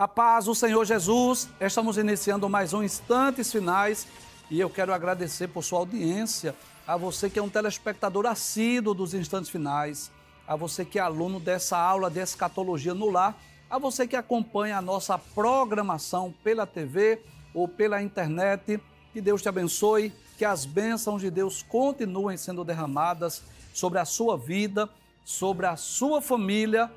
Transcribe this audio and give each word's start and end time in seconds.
A 0.00 0.08
paz 0.08 0.46
do 0.46 0.54
Senhor 0.54 0.82
Jesus, 0.86 1.46
estamos 1.60 1.98
iniciando 1.98 2.48
mais 2.48 2.72
um 2.72 2.82
Instantes 2.82 3.52
Finais 3.52 4.08
e 4.50 4.58
eu 4.58 4.70
quero 4.70 4.94
agradecer 4.94 5.48
por 5.48 5.62
sua 5.62 5.80
audiência, 5.80 6.56
a 6.86 6.96
você 6.96 7.28
que 7.28 7.38
é 7.38 7.42
um 7.42 7.50
telespectador 7.50 8.24
assíduo 8.24 8.94
dos 8.94 9.12
Instantes 9.12 9.50
Finais, 9.50 10.10
a 10.48 10.56
você 10.56 10.86
que 10.86 10.98
é 10.98 11.02
aluno 11.02 11.38
dessa 11.38 11.76
aula 11.76 12.08
de 12.08 12.18
escatologia 12.18 12.94
no 12.94 13.10
lar, 13.10 13.38
a 13.68 13.78
você 13.78 14.08
que 14.08 14.16
acompanha 14.16 14.78
a 14.78 14.80
nossa 14.80 15.18
programação 15.18 16.32
pela 16.42 16.66
TV 16.66 17.20
ou 17.52 17.68
pela 17.68 18.00
internet. 18.02 18.80
Que 19.12 19.20
Deus 19.20 19.42
te 19.42 19.50
abençoe, 19.50 20.14
que 20.38 20.46
as 20.46 20.64
bênçãos 20.64 21.20
de 21.20 21.30
Deus 21.30 21.62
continuem 21.62 22.38
sendo 22.38 22.64
derramadas 22.64 23.42
sobre 23.74 23.98
a 23.98 24.06
sua 24.06 24.38
vida, 24.38 24.88
sobre 25.26 25.66
a 25.66 25.76
sua 25.76 26.22
família 26.22 26.90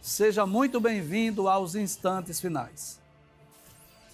Seja 0.00 0.46
muito 0.46 0.80
bem-vindo 0.80 1.48
aos 1.48 1.74
instantes 1.74 2.40
finais. 2.40 3.00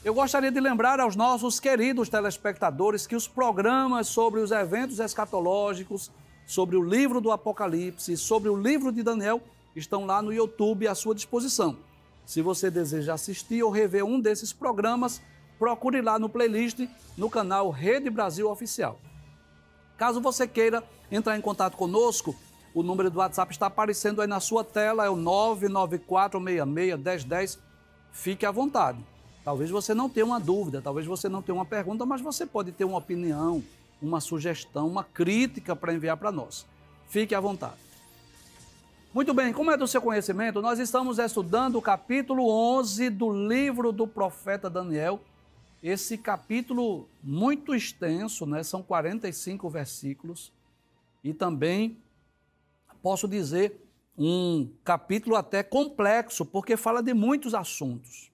Eu 0.03 0.15
gostaria 0.15 0.51
de 0.51 0.59
lembrar 0.59 0.99
aos 0.99 1.15
nossos 1.15 1.61
queridos 1.61 2.09
telespectadores 2.09 3.07
que 3.07 3.15
os 3.15 3.29
programas 3.29 4.09
sobre 4.09 4.41
os 4.41 4.51
eventos 4.51 4.99
escatológicos, 4.99 6.11
sobre 6.47 6.77
o 6.77 6.83
livro 6.83 7.21
do 7.21 7.31
Apocalipse, 7.31 8.17
sobre 8.17 8.49
o 8.49 8.57
livro 8.57 8.91
de 8.91 9.03
Daniel 9.03 9.43
estão 9.77 10.07
lá 10.07 10.23
no 10.23 10.33
YouTube 10.33 10.89
à 10.89 10.95
sua 10.95 11.15
disposição. 11.15 11.77
Se 12.25 12.41
você 12.41 12.71
deseja 12.71 13.15
assistir 13.15 13.63
ou 13.63 13.71
rever 13.71 14.05
um 14.05 14.19
desses 14.19 14.53
programas, 14.53 15.21
procure 15.59 16.01
lá 16.01 16.19
no 16.19 16.29
playlist 16.29 16.87
no 17.17 17.29
canal 17.29 17.71
Rede 17.71 18.09
Brasil 18.09 18.51
Oficial. 18.51 18.99
Caso 19.97 20.21
você 20.21 20.47
queira 20.47 20.83
entrar 21.11 21.37
em 21.37 21.41
contato 21.41 21.77
conosco, 21.77 22.35
o 22.75 22.83
número 22.83 23.09
do 23.09 23.21
WhatsApp 23.21 23.53
está 23.53 23.67
aparecendo 23.67 24.21
aí 24.21 24.27
na 24.27 24.41
sua 24.41 24.65
tela, 24.65 25.05
é 25.05 25.09
o 25.09 25.15
994661010. 25.17 27.59
Fique 28.13 28.45
à 28.45 28.51
vontade. 28.51 28.99
Talvez 29.45 29.71
você 29.71 29.95
não 29.95 30.09
tenha 30.09 30.27
uma 30.27 30.41
dúvida, 30.41 30.83
talvez 30.83 31.07
você 31.07 31.29
não 31.29 31.41
tenha 31.41 31.55
uma 31.55 31.65
pergunta, 31.65 32.05
mas 32.05 32.21
você 32.21 32.45
pode 32.45 32.73
ter 32.73 32.85
uma 32.85 32.99
opinião, 32.99 33.63
uma 34.03 34.21
sugestão, 34.21 34.89
uma 34.89 35.05
crítica 35.05 35.77
para 35.77 35.95
enviar 35.95 36.17
para 36.17 36.33
nós. 36.33 36.67
Fique 37.09 37.33
à 37.35 37.41
vontade. 37.41 37.85
Muito 39.13 39.33
bem, 39.33 39.53
como 39.53 39.71
é 39.71 39.77
do 39.77 39.87
seu 39.87 40.03
conhecimento, 40.03 40.61
nós 40.61 40.81
estamos 40.81 41.21
estudando 41.21 41.77
o 41.77 41.83
capítulo 41.83 42.51
11 42.51 43.11
do 43.11 43.47
livro 43.47 43.93
do 43.93 44.09
profeta 44.09 44.69
Daniel. 44.69 45.21
Esse 45.81 46.19
capítulo 46.19 47.09
muito 47.23 47.73
extenso, 47.75 48.45
né? 48.47 48.65
São 48.65 48.83
45 48.83 49.69
versículos. 49.69 50.51
E 51.23 51.33
também 51.33 51.97
posso 53.05 53.29
dizer, 53.29 53.87
um 54.17 54.67
capítulo 54.83 55.37
até 55.37 55.63
complexo, 55.63 56.43
porque 56.43 56.75
fala 56.75 57.03
de 57.03 57.13
muitos 57.13 57.53
assuntos. 57.53 58.33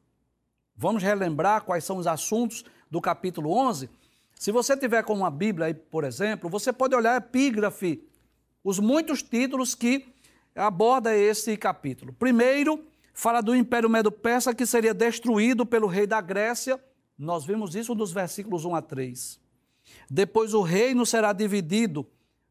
Vamos 0.77 1.03
relembrar 1.03 1.65
quais 1.65 1.83
são 1.83 1.97
os 1.97 2.07
assuntos 2.07 2.65
do 2.89 3.01
capítulo 3.01 3.51
11? 3.51 3.91
Se 4.33 4.53
você 4.53 4.77
tiver 4.77 5.03
com 5.03 5.13
uma 5.13 5.29
Bíblia 5.29 5.67
aí, 5.67 5.75
por 5.75 6.05
exemplo, 6.05 6.49
você 6.49 6.73
pode 6.73 6.95
olhar 6.95 7.15
a 7.15 7.17
epígrafe, 7.17 8.09
os 8.63 8.79
muitos 8.79 9.25
títulos 9.25 9.75
que 9.75 10.07
aborda 10.55 11.17
esse 11.17 11.57
capítulo. 11.57 12.13
Primeiro, 12.13 12.85
fala 13.13 13.41
do 13.41 13.57
Império 13.57 13.91
Medo-Persa 13.91 14.55
que 14.55 14.65
seria 14.65 14.95
destruído 14.95 15.67
pelo 15.67 15.89
rei 15.89 16.07
da 16.07 16.21
Grécia. 16.21 16.81
Nós 17.19 17.45
vimos 17.45 17.75
isso 17.75 17.93
nos 17.93 18.13
versículos 18.13 18.65
1 18.65 18.77
a 18.77 18.81
3. 18.81 19.41
Depois 20.09 20.55
o 20.55 20.63
reino 20.63 21.05
será 21.05 21.33
dividido 21.33 22.07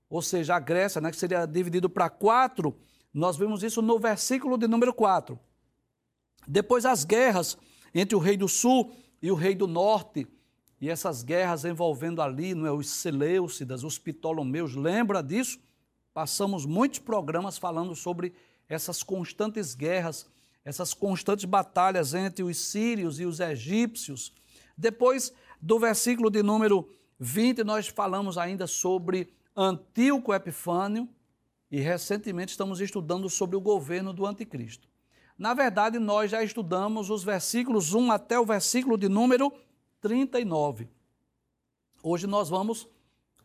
ou 0.09 0.21
seja, 0.21 0.55
a 0.55 0.59
Grécia, 0.59 0.99
né, 0.99 1.11
que 1.11 1.17
seria 1.17 1.45
dividido 1.45 1.89
para 1.89 2.09
quatro, 2.09 2.75
nós 3.13 3.37
vemos 3.37 3.63
isso 3.63 3.81
no 3.81 3.99
versículo 3.99 4.57
de 4.57 4.67
número 4.67 4.93
4. 4.93 5.39
Depois 6.47 6.85
as 6.85 7.03
guerras 7.03 7.57
entre 7.93 8.15
o 8.15 8.19
rei 8.19 8.35
do 8.35 8.47
sul 8.47 8.91
e 9.21 9.31
o 9.31 9.35
rei 9.35 9.53
do 9.53 9.67
norte, 9.67 10.27
e 10.81 10.89
essas 10.89 11.23
guerras 11.23 11.65
envolvendo 11.65 12.21
ali 12.21 12.55
não 12.55 12.65
é, 12.65 12.71
os 12.71 12.89
Seleucidas, 12.89 13.83
os 13.83 13.99
Ptolomeus, 13.99 14.75
lembra 14.75 15.21
disso? 15.21 15.59
Passamos 16.13 16.65
muitos 16.65 16.99
programas 16.99 17.57
falando 17.57 17.95
sobre 17.95 18.33
essas 18.67 19.03
constantes 19.03 19.75
guerras, 19.75 20.27
essas 20.63 20.93
constantes 20.93 21.45
batalhas 21.45 22.13
entre 22.13 22.43
os 22.43 22.57
sírios 22.57 23.19
e 23.19 23.25
os 23.25 23.39
egípcios. 23.39 24.33
Depois 24.77 25.33
do 25.61 25.77
versículo 25.77 26.29
de 26.29 26.41
número 26.41 26.89
20, 27.19 27.63
nós 27.63 27.87
falamos 27.87 28.37
ainda 28.37 28.65
sobre 28.65 29.33
Antíoco 29.61 30.33
Epifânio 30.33 31.09
e 31.69 31.81
recentemente 31.81 32.51
estamos 32.51 32.79
estudando 32.79 33.29
sobre 33.29 33.57
o 33.57 33.59
governo 33.59 34.13
do 34.13 34.25
anticristo. 34.25 34.87
Na 35.37 35.53
verdade, 35.53 35.99
nós 35.99 36.31
já 36.31 36.41
estudamos 36.41 37.09
os 37.09 37.25
versículos 37.25 37.93
1 37.93 38.09
até 38.09 38.39
o 38.39 38.45
versículo 38.45 38.97
de 38.97 39.09
número 39.09 39.51
39. 39.99 40.87
Hoje 42.01 42.25
nós 42.25 42.47
vamos 42.47 42.87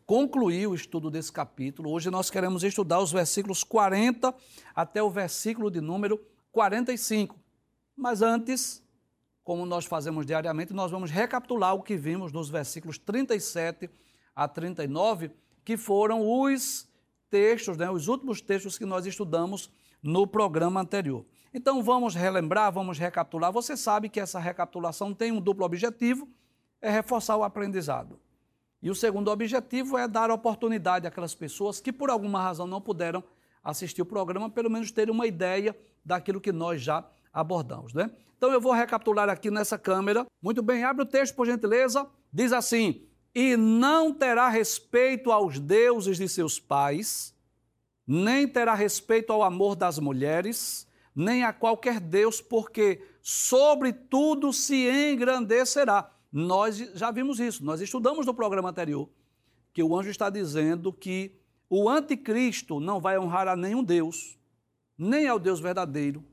concluir 0.05 0.67
o 0.67 0.73
estudo 0.73 1.11
desse 1.11 1.33
capítulo. 1.33 1.91
Hoje 1.91 2.09
nós 2.09 2.29
queremos 2.29 2.63
estudar 2.63 3.01
os 3.01 3.11
versículos 3.11 3.61
40 3.61 4.33
até 4.73 5.03
o 5.03 5.09
versículo 5.09 5.69
de 5.69 5.81
número 5.81 6.25
45. 6.53 7.37
Mas 7.93 8.21
antes, 8.21 8.81
como 9.43 9.65
nós 9.65 9.83
fazemos 9.83 10.25
diariamente, 10.25 10.71
nós 10.71 10.91
vamos 10.91 11.11
recapitular 11.11 11.75
o 11.75 11.83
que 11.83 11.97
vimos 11.97 12.31
nos 12.31 12.47
versículos 12.47 12.97
37 12.97 13.89
a 14.33 14.47
39 14.47 15.43
que 15.65 15.75
foram 15.75 16.21
os 16.25 16.87
textos, 17.29 17.75
né, 17.75 17.89
os 17.89 18.07
últimos 18.07 18.39
textos 18.39 18.77
que 18.77 18.85
nós 18.85 19.05
estudamos 19.05 19.69
no 20.01 20.27
programa 20.27 20.79
anterior. 20.79 21.25
Então 21.53 21.81
vamos 21.81 22.13
relembrar, 22.13 22.71
vamos 22.71 22.99
recapitular. 22.99 23.51
Você 23.51 23.75
sabe 23.75 24.07
que 24.07 24.19
essa 24.19 24.39
recapitulação 24.39 25.13
tem 25.13 25.31
um 25.31 25.41
duplo 25.41 25.65
objetivo, 25.65 26.29
é 26.81 26.91
reforçar 26.91 27.35
o 27.35 27.43
aprendizado. 27.43 28.19
E 28.81 28.91
o 28.91 28.95
segundo 28.95 29.31
objetivo 29.31 29.97
é 29.97 30.07
dar 30.07 30.29
oportunidade 30.29 31.07
àquelas 31.07 31.33
pessoas 31.33 31.79
que 31.79 31.91
por 31.91 32.11
alguma 32.11 32.39
razão 32.39 32.67
não 32.67 32.79
puderam 32.79 33.23
assistir 33.63 34.03
o 34.03 34.05
programa, 34.05 34.49
pelo 34.49 34.69
menos 34.69 34.91
terem 34.91 35.11
uma 35.11 35.25
ideia 35.25 35.75
daquilo 36.05 36.39
que 36.39 36.51
nós 36.51 36.81
já 36.81 37.03
abordamos, 37.33 37.93
né? 37.93 38.11
Então 38.37 38.51
eu 38.51 38.61
vou 38.61 38.73
recapitular 38.73 39.27
aqui 39.27 39.49
nessa 39.49 39.77
câmera. 39.77 40.25
Muito 40.39 40.61
bem, 40.61 40.83
abre 40.83 41.01
o 41.01 41.05
texto 41.05 41.33
por 41.33 41.47
gentileza. 41.47 42.07
Diz 42.31 42.53
assim: 42.53 43.07
e 43.35 43.57
não 43.57 44.13
terá 44.13 44.47
respeito 44.47 45.29
aos 45.29 45.59
deuses 45.59 46.17
de 46.17 46.29
seus 46.29 46.57
pais, 46.57 47.35
nem 48.07 48.47
terá 48.47 48.73
respeito 48.73 49.33
ao 49.33 49.43
amor 49.43 49.75
das 49.75 49.99
mulheres, 49.99 50.87
nem 51.13 51.43
a 51.43 51.51
qualquer 51.51 51.99
Deus, 51.99 52.39
porque 52.39 53.03
sobre 53.21 53.91
tudo 53.91 54.53
se 54.53 54.87
engrandecerá. 54.89 56.09
Nós 56.31 56.77
já 56.95 57.11
vimos 57.11 57.39
isso, 57.41 57.63
nós 57.65 57.81
estudamos 57.81 58.25
no 58.25 58.33
programa 58.33 58.69
anterior 58.69 59.09
que 59.73 59.83
o 59.83 59.93
anjo 59.93 60.09
está 60.09 60.29
dizendo 60.29 60.93
que 60.93 61.35
o 61.69 61.89
anticristo 61.89 62.79
não 62.79 63.01
vai 63.01 63.19
honrar 63.19 63.45
a 63.49 63.57
nenhum 63.57 63.83
Deus, 63.83 64.39
nem 64.97 65.27
ao 65.27 65.37
Deus 65.37 65.59
verdadeiro, 65.59 66.23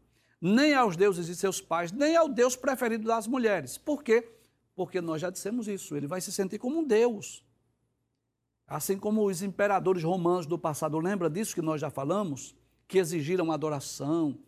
nem 0.40 0.74
aos 0.74 0.96
deuses 0.96 1.26
de 1.26 1.34
seus 1.34 1.60
pais, 1.60 1.90
nem 1.90 2.14
ao 2.14 2.28
Deus 2.28 2.54
preferido 2.54 3.08
das 3.08 3.26
mulheres. 3.26 3.76
Por 3.76 4.04
quê? 4.04 4.22
Porque 4.22 4.41
nós 5.00 5.20
já 5.20 5.30
dissemos 5.30 5.68
isso, 5.68 5.96
ele 5.96 6.06
vai 6.06 6.20
se 6.20 6.32
sentir 6.32 6.58
como 6.58 6.78
um 6.78 6.84
Deus. 6.84 7.44
Assim 8.66 8.98
como 8.98 9.26
os 9.26 9.42
imperadores 9.42 10.02
romanos 10.02 10.46
do 10.46 10.58
passado, 10.58 10.98
lembra 10.98 11.28
disso 11.28 11.54
que 11.54 11.62
nós 11.62 11.80
já 11.80 11.90
falamos? 11.90 12.54
Que 12.88 12.98
exigiram 12.98 13.52
adoração, 13.52 14.38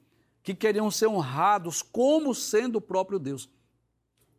que 0.43 0.55
queriam 0.55 0.91
ser 0.91 1.07
honrados 1.09 1.83
como 1.83 2.35
sendo 2.35 2.77
o 2.77 2.81
próprio 2.81 3.19
Deus. 3.19 3.49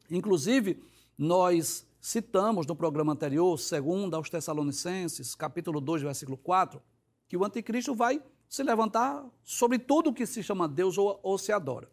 Inclusive, 0.09 0.83
nós 1.17 1.85
citamos 1.99 2.65
no 2.65 2.75
programa 2.75 3.13
anterior, 3.13 3.57
segundo 3.59 4.15
aos 4.15 4.29
Tessalonicenses, 4.29 5.33
capítulo 5.33 5.81
2, 5.81 6.03
versículo 6.03 6.37
4, 6.37 6.81
que 7.27 7.37
o 7.37 7.43
anticristo 7.43 7.95
vai 7.95 8.21
se 8.47 8.63
levantar 8.63 9.25
sobre 9.43 9.79
tudo 9.79 10.13
que 10.13 10.25
se 10.25 10.43
chama 10.43 10.67
Deus 10.67 10.97
ou, 10.97 11.19
ou 11.23 11.37
se 11.37 11.51
adora. 11.51 11.89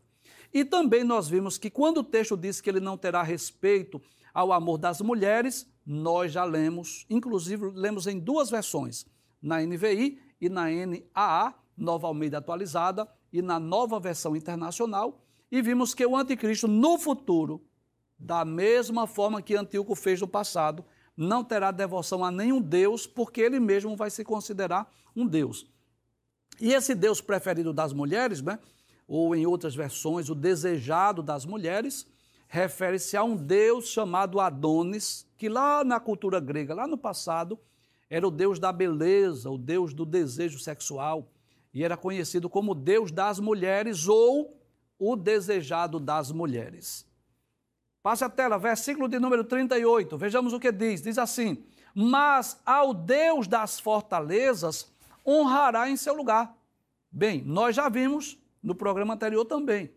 E 0.53 0.65
também 0.65 1.03
nós 1.03 1.29
vimos 1.29 1.57
que 1.57 1.71
quando 1.71 1.99
o 1.99 2.05
texto 2.05 2.37
diz 2.37 2.61
que 2.61 2.69
ele 2.69 2.81
não 2.81 2.97
terá 2.97 3.23
respeito 3.23 4.01
ao 4.35 4.53
amor 4.53 4.79
das 4.79 5.01
mulheres, 5.01 5.67
nós 5.85 6.33
já 6.33 6.45
lemos, 6.45 7.07
inclusive 7.09 7.71
lemos 7.75 8.07
em 8.07 8.19
duas 8.19 8.51
versões, 8.51 9.07
na 9.41 9.61
NVI 9.61 10.21
e 10.41 10.49
na 10.49 10.67
NAA, 10.67 11.55
Nova 11.77 12.07
Almeida 12.07 12.39
Atualizada, 12.39 13.09
e 13.33 13.41
na 13.41 13.59
nova 13.59 13.99
versão 13.99 14.37
internacional, 14.37 15.25
e 15.51 15.63
vimos 15.63 15.95
que 15.95 16.05
o 16.05 16.17
anticristo 16.17 16.69
no 16.69 16.99
futuro, 16.99 17.65
da 18.19 18.45
mesma 18.45 19.07
forma 19.07 19.43
que 19.43 19.57
Antíoco 19.57 19.95
fez 19.95 20.21
no 20.21 20.29
passado, 20.29 20.85
não 21.17 21.43
terá 21.43 21.71
devoção 21.71 22.25
a 22.25 22.31
nenhum 22.31 22.61
Deus, 22.61 23.07
porque 23.07 23.41
ele 23.41 23.59
mesmo 23.59 23.97
vai 23.97 24.11
se 24.11 24.25
considerar 24.25 24.91
um 25.17 25.27
Deus. 25.27 25.67
E 26.61 26.73
esse 26.73 26.95
Deus 26.95 27.21
preferido 27.21 27.73
das 27.73 27.93
mulheres, 27.93 28.41
né, 28.41 28.59
ou 29.14 29.37
em 29.37 29.44
outras 29.44 29.75
versões, 29.75 30.31
o 30.31 30.35
desejado 30.35 31.23
das 31.23 31.44
mulheres, 31.44 32.06
refere-se 32.49 33.14
a 33.14 33.23
um 33.23 33.37
deus 33.37 33.88
chamado 33.88 34.41
Adonis, 34.41 35.26
que 35.37 35.50
lá 35.50 35.85
na 35.85 36.00
cultura 36.00 36.41
grega, 36.41 36.75
lá 36.75 36.87
no 36.87 36.97
passado, 36.97 37.61
era 38.09 38.26
o 38.26 38.31
deus 38.31 38.59
da 38.59 38.73
beleza, 38.73 39.50
o 39.50 39.59
deus 39.59 39.93
do 39.93 40.06
desejo 40.06 40.59
sexual, 40.59 41.31
e 41.75 41.85
era 41.85 41.94
conhecido 41.94 42.49
como 42.49 42.75
deus 42.75 43.12
das 43.12 43.38
mulheres 43.38 44.09
ou 44.09 44.59
o 44.99 45.15
desejado 45.15 46.00
das 46.00 46.32
mulheres. 46.32 47.06
Passe 48.03 48.25
a 48.25 48.31
tela, 48.31 48.58
versículo 48.58 49.08
de 49.08 49.19
número 49.19 49.44
38. 49.44 50.17
Vejamos 50.17 50.55
o 50.55 50.61
que 50.61 50.73
diz. 50.73 51.03
Diz 51.03 51.19
assim: 51.19 51.62
Mas 51.94 52.58
ao 52.65 52.94
Deus 52.94 53.47
das 53.47 53.79
fortalezas 53.79 54.91
honrará 55.26 55.91
em 55.91 55.99
seu 55.99 56.15
lugar. 56.15 56.56
Bem, 57.11 57.43
nós 57.44 57.76
já 57.76 57.91
vimos 57.91 58.42
no 58.62 58.75
programa 58.75 59.14
anterior 59.14 59.44
também 59.44 59.93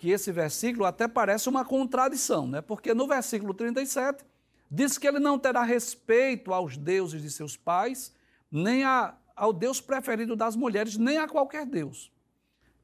que 0.00 0.08
esse 0.08 0.32
versículo 0.32 0.86
até 0.86 1.06
parece 1.06 1.46
uma 1.46 1.62
contradição, 1.62 2.46
né? 2.46 2.62
Porque 2.62 2.94
no 2.94 3.06
versículo 3.06 3.52
37 3.52 4.24
diz 4.70 4.96
que 4.96 5.06
ele 5.06 5.18
não 5.18 5.38
terá 5.38 5.62
respeito 5.62 6.54
aos 6.54 6.74
deuses 6.74 7.20
de 7.20 7.30
seus 7.30 7.54
pais, 7.54 8.10
nem 8.50 8.82
a, 8.82 9.14
ao 9.36 9.52
Deus 9.52 9.78
preferido 9.78 10.34
das 10.34 10.56
mulheres, 10.56 10.96
nem 10.96 11.18
a 11.18 11.28
qualquer 11.28 11.66
Deus. 11.66 12.10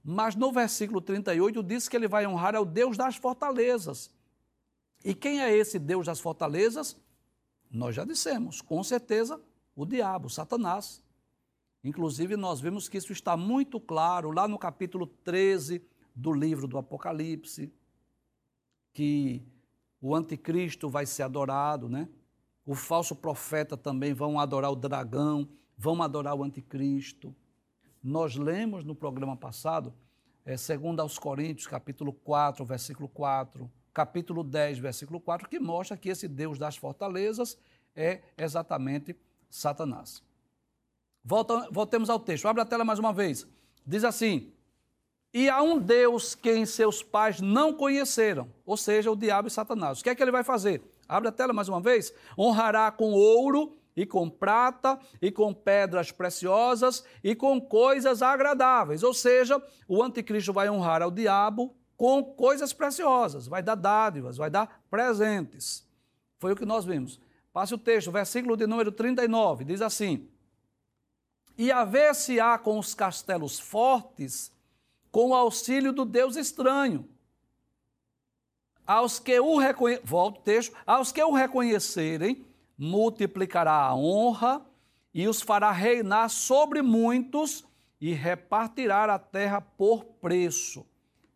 Mas 0.04 0.34
no 0.34 0.52
versículo 0.52 1.00
38 1.00 1.62
diz 1.62 1.88
que 1.88 1.96
ele 1.96 2.06
vai 2.06 2.26
honrar 2.26 2.54
ao 2.54 2.66
Deus 2.66 2.98
das 2.98 3.16
fortalezas. 3.16 4.10
E 5.02 5.14
quem 5.14 5.40
é 5.40 5.56
esse 5.56 5.78
Deus 5.78 6.04
das 6.04 6.20
fortalezas? 6.20 7.00
Nós 7.70 7.94
já 7.94 8.04
dissemos, 8.04 8.60
com 8.60 8.84
certeza, 8.84 9.40
o 9.74 9.86
diabo, 9.86 10.28
Satanás. 10.28 11.02
Inclusive, 11.86 12.36
nós 12.36 12.60
vemos 12.60 12.88
que 12.88 12.98
isso 12.98 13.12
está 13.12 13.36
muito 13.36 13.78
claro 13.78 14.32
lá 14.32 14.48
no 14.48 14.58
capítulo 14.58 15.06
13 15.06 15.80
do 16.12 16.32
livro 16.32 16.66
do 16.66 16.78
Apocalipse, 16.78 17.72
que 18.92 19.40
o 20.00 20.12
anticristo 20.12 20.88
vai 20.88 21.06
ser 21.06 21.22
adorado, 21.22 21.88
né? 21.88 22.08
O 22.66 22.74
falso 22.74 23.14
profeta 23.14 23.76
também 23.76 24.12
vão 24.12 24.40
adorar 24.40 24.72
o 24.72 24.74
dragão, 24.74 25.48
vão 25.78 26.02
adorar 26.02 26.34
o 26.34 26.42
anticristo. 26.42 27.32
Nós 28.02 28.34
lemos 28.34 28.84
no 28.84 28.96
programa 28.96 29.36
passado, 29.36 29.94
é, 30.44 30.56
segundo 30.56 30.98
aos 30.98 31.20
Coríntios, 31.20 31.68
capítulo 31.68 32.12
4, 32.12 32.64
versículo 32.64 33.08
4, 33.08 33.70
capítulo 33.94 34.42
10, 34.42 34.80
versículo 34.80 35.20
4, 35.20 35.48
que 35.48 35.60
mostra 35.60 35.96
que 35.96 36.08
esse 36.08 36.26
Deus 36.26 36.58
das 36.58 36.76
fortalezas 36.76 37.56
é 37.94 38.22
exatamente 38.36 39.14
Satanás. 39.48 40.26
Volta, 41.26 41.68
voltemos 41.72 42.08
ao 42.08 42.20
texto. 42.20 42.46
Abre 42.46 42.62
a 42.62 42.64
tela 42.64 42.84
mais 42.84 43.00
uma 43.00 43.12
vez. 43.12 43.44
Diz 43.84 44.04
assim: 44.04 44.52
E 45.34 45.48
há 45.48 45.60
um 45.60 45.76
Deus 45.76 46.36
que 46.36 46.64
seus 46.66 47.02
pais 47.02 47.40
não 47.40 47.74
conheceram, 47.74 48.48
ou 48.64 48.76
seja, 48.76 49.10
o 49.10 49.16
diabo 49.16 49.48
e 49.48 49.50
Satanás. 49.50 49.98
O 49.98 50.04
que 50.04 50.10
é 50.10 50.14
que 50.14 50.22
ele 50.22 50.30
vai 50.30 50.44
fazer? 50.44 50.80
Abre 51.08 51.28
a 51.28 51.32
tela 51.32 51.52
mais 51.52 51.68
uma 51.68 51.80
vez. 51.80 52.14
Honrará 52.38 52.92
com 52.92 53.10
ouro 53.12 53.76
e 53.96 54.06
com 54.06 54.30
prata, 54.30 55.00
e 55.20 55.32
com 55.32 55.52
pedras 55.52 56.12
preciosas, 56.12 57.02
e 57.24 57.34
com 57.34 57.60
coisas 57.60 58.22
agradáveis. 58.22 59.02
Ou 59.02 59.12
seja, 59.12 59.60
o 59.88 60.02
anticristo 60.04 60.52
vai 60.52 60.70
honrar 60.70 61.02
ao 61.02 61.10
diabo 61.10 61.74
com 61.96 62.22
coisas 62.22 62.72
preciosas, 62.72 63.48
vai 63.48 63.62
dar 63.64 63.74
dádivas, 63.74 64.36
vai 64.36 64.50
dar 64.50 64.84
presentes. 64.88 65.84
Foi 66.38 66.52
o 66.52 66.56
que 66.56 66.66
nós 66.66 66.84
vimos. 66.84 67.18
Passe 67.52 67.74
o 67.74 67.78
texto, 67.78 68.12
versículo 68.12 68.56
de 68.56 68.66
número 68.66 68.92
39, 68.92 69.64
diz 69.64 69.82
assim: 69.82 70.28
E 71.58 71.72
a 71.72 71.84
ver 71.84 72.14
se 72.14 72.38
há 72.38 72.58
com 72.58 72.78
os 72.78 72.94
castelos 72.94 73.58
fortes, 73.58 74.52
com 75.10 75.30
o 75.30 75.34
auxílio 75.34 75.92
do 75.92 76.04
Deus 76.04 76.36
estranho. 76.36 77.08
Aos 78.86 79.18
que 79.18 79.38
o 79.40 79.56
reconhe... 79.56 79.98
Volto 80.04 80.42
texto, 80.42 80.76
aos 80.86 81.10
que 81.10 81.22
o 81.22 81.32
reconhecerem, 81.32 82.44
multiplicará 82.76 83.72
a 83.72 83.94
honra 83.94 84.64
e 85.14 85.26
os 85.26 85.40
fará 85.40 85.72
reinar 85.72 86.28
sobre 86.28 86.82
muitos 86.82 87.64
e 87.98 88.12
repartirá 88.12 89.12
a 89.12 89.18
terra 89.18 89.60
por 89.60 90.04
preço. 90.04 90.84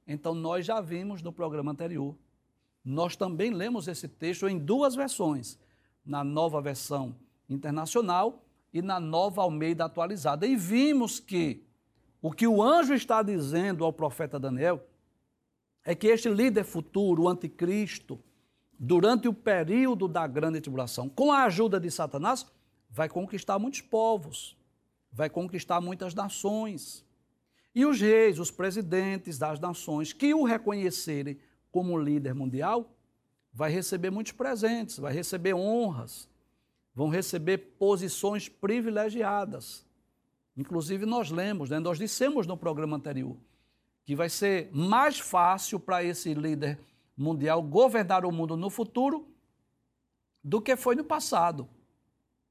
Então, 0.06 0.34
nós 0.34 0.66
já 0.66 0.81
vimos 0.81 1.23
no 1.23 1.32
programa 1.32 1.73
anterior. 1.73 2.14
Nós 2.84 3.16
também 3.16 3.50
lemos 3.50 3.88
esse 3.88 4.06
texto 4.06 4.46
em 4.46 4.58
duas 4.58 4.94
versões, 4.94 5.58
na 6.05 6.23
nova 6.23 6.61
versão 6.61 7.16
internacional 7.49 8.44
e 8.72 8.81
na 8.81 9.00
nova 9.00 9.43
Almeida 9.43 9.84
atualizada. 9.84 10.46
E 10.46 10.56
vimos 10.56 11.19
que 11.19 11.67
o 12.22 12.31
que 12.31 12.46
o 12.46 12.62
anjo 12.62 12.94
está 12.94 13.22
dizendo 13.22 13.84
ao 13.84 13.93
profeta 13.93 14.38
Daniel 14.38 14.84
é 15.84 15.94
que 15.94 16.06
este 16.06 16.28
líder 16.28 16.64
futuro, 16.64 17.22
o 17.22 17.28
anticristo, 17.28 18.22
durante 18.78 19.28
o 19.28 19.34
período 19.34 20.06
da 20.06 20.26
grande 20.26 20.61
tribulação, 20.61 21.08
com 21.08 21.32
a 21.32 21.44
ajuda 21.44 21.81
de 21.81 21.90
Satanás, 21.90 22.46
vai 22.88 23.08
conquistar 23.08 23.58
muitos 23.58 23.81
povos, 23.81 24.56
vai 25.12 25.31
conquistar 25.31 25.81
muitas 25.81 26.14
nações. 26.14 27.05
E 27.75 27.87
os 27.87 28.00
reis, 28.00 28.38
os 28.38 28.50
presidentes 28.50 29.38
das 29.38 29.61
nações 29.61 30.12
que 30.12 30.34
o 30.34 30.44
reconhecerem 30.44 31.38
como 31.70 31.99
líder 31.99 32.34
mundial, 32.34 32.96
vai 33.52 33.70
receber 33.70 34.11
muitos 34.11 34.32
presentes, 34.32 34.99
vai 34.99 35.12
receber 35.12 35.55
honras, 35.55 36.28
vão 36.94 37.08
receber 37.08 37.58
posições 37.78 38.48
privilegiadas. 38.48 39.87
Inclusive, 40.56 41.06
nós 41.06 41.31
lemos, 41.31 41.70
né, 41.70 41.78
nós 41.78 41.98
dissemos 41.98 42.46
no 42.46 42.56
programa 42.56 42.96
anterior, 42.96 43.37
que 44.04 44.14
vai 44.16 44.28
ser 44.28 44.70
mais 44.72 45.19
fácil 45.19 45.78
para 45.78 46.02
esse 46.02 46.34
líder 46.34 46.78
mundial 47.16 47.62
governar 47.62 48.25
o 48.25 48.32
mundo 48.32 48.56
no 48.56 48.70
futuro 48.70 49.26
do 50.42 50.60
que 50.60 50.76
foi 50.76 50.94
no 50.94 51.04
passado. 51.04 51.69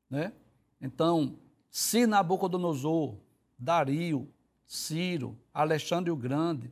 Né? 0.09 0.31
Então, 0.79 1.37
se 1.69 2.07
Nabucodonosor, 2.07 3.15
Dario, 3.57 4.27
Ciro, 4.65 5.37
Alexandre 5.53 6.11
o 6.11 6.15
Grande, 6.15 6.71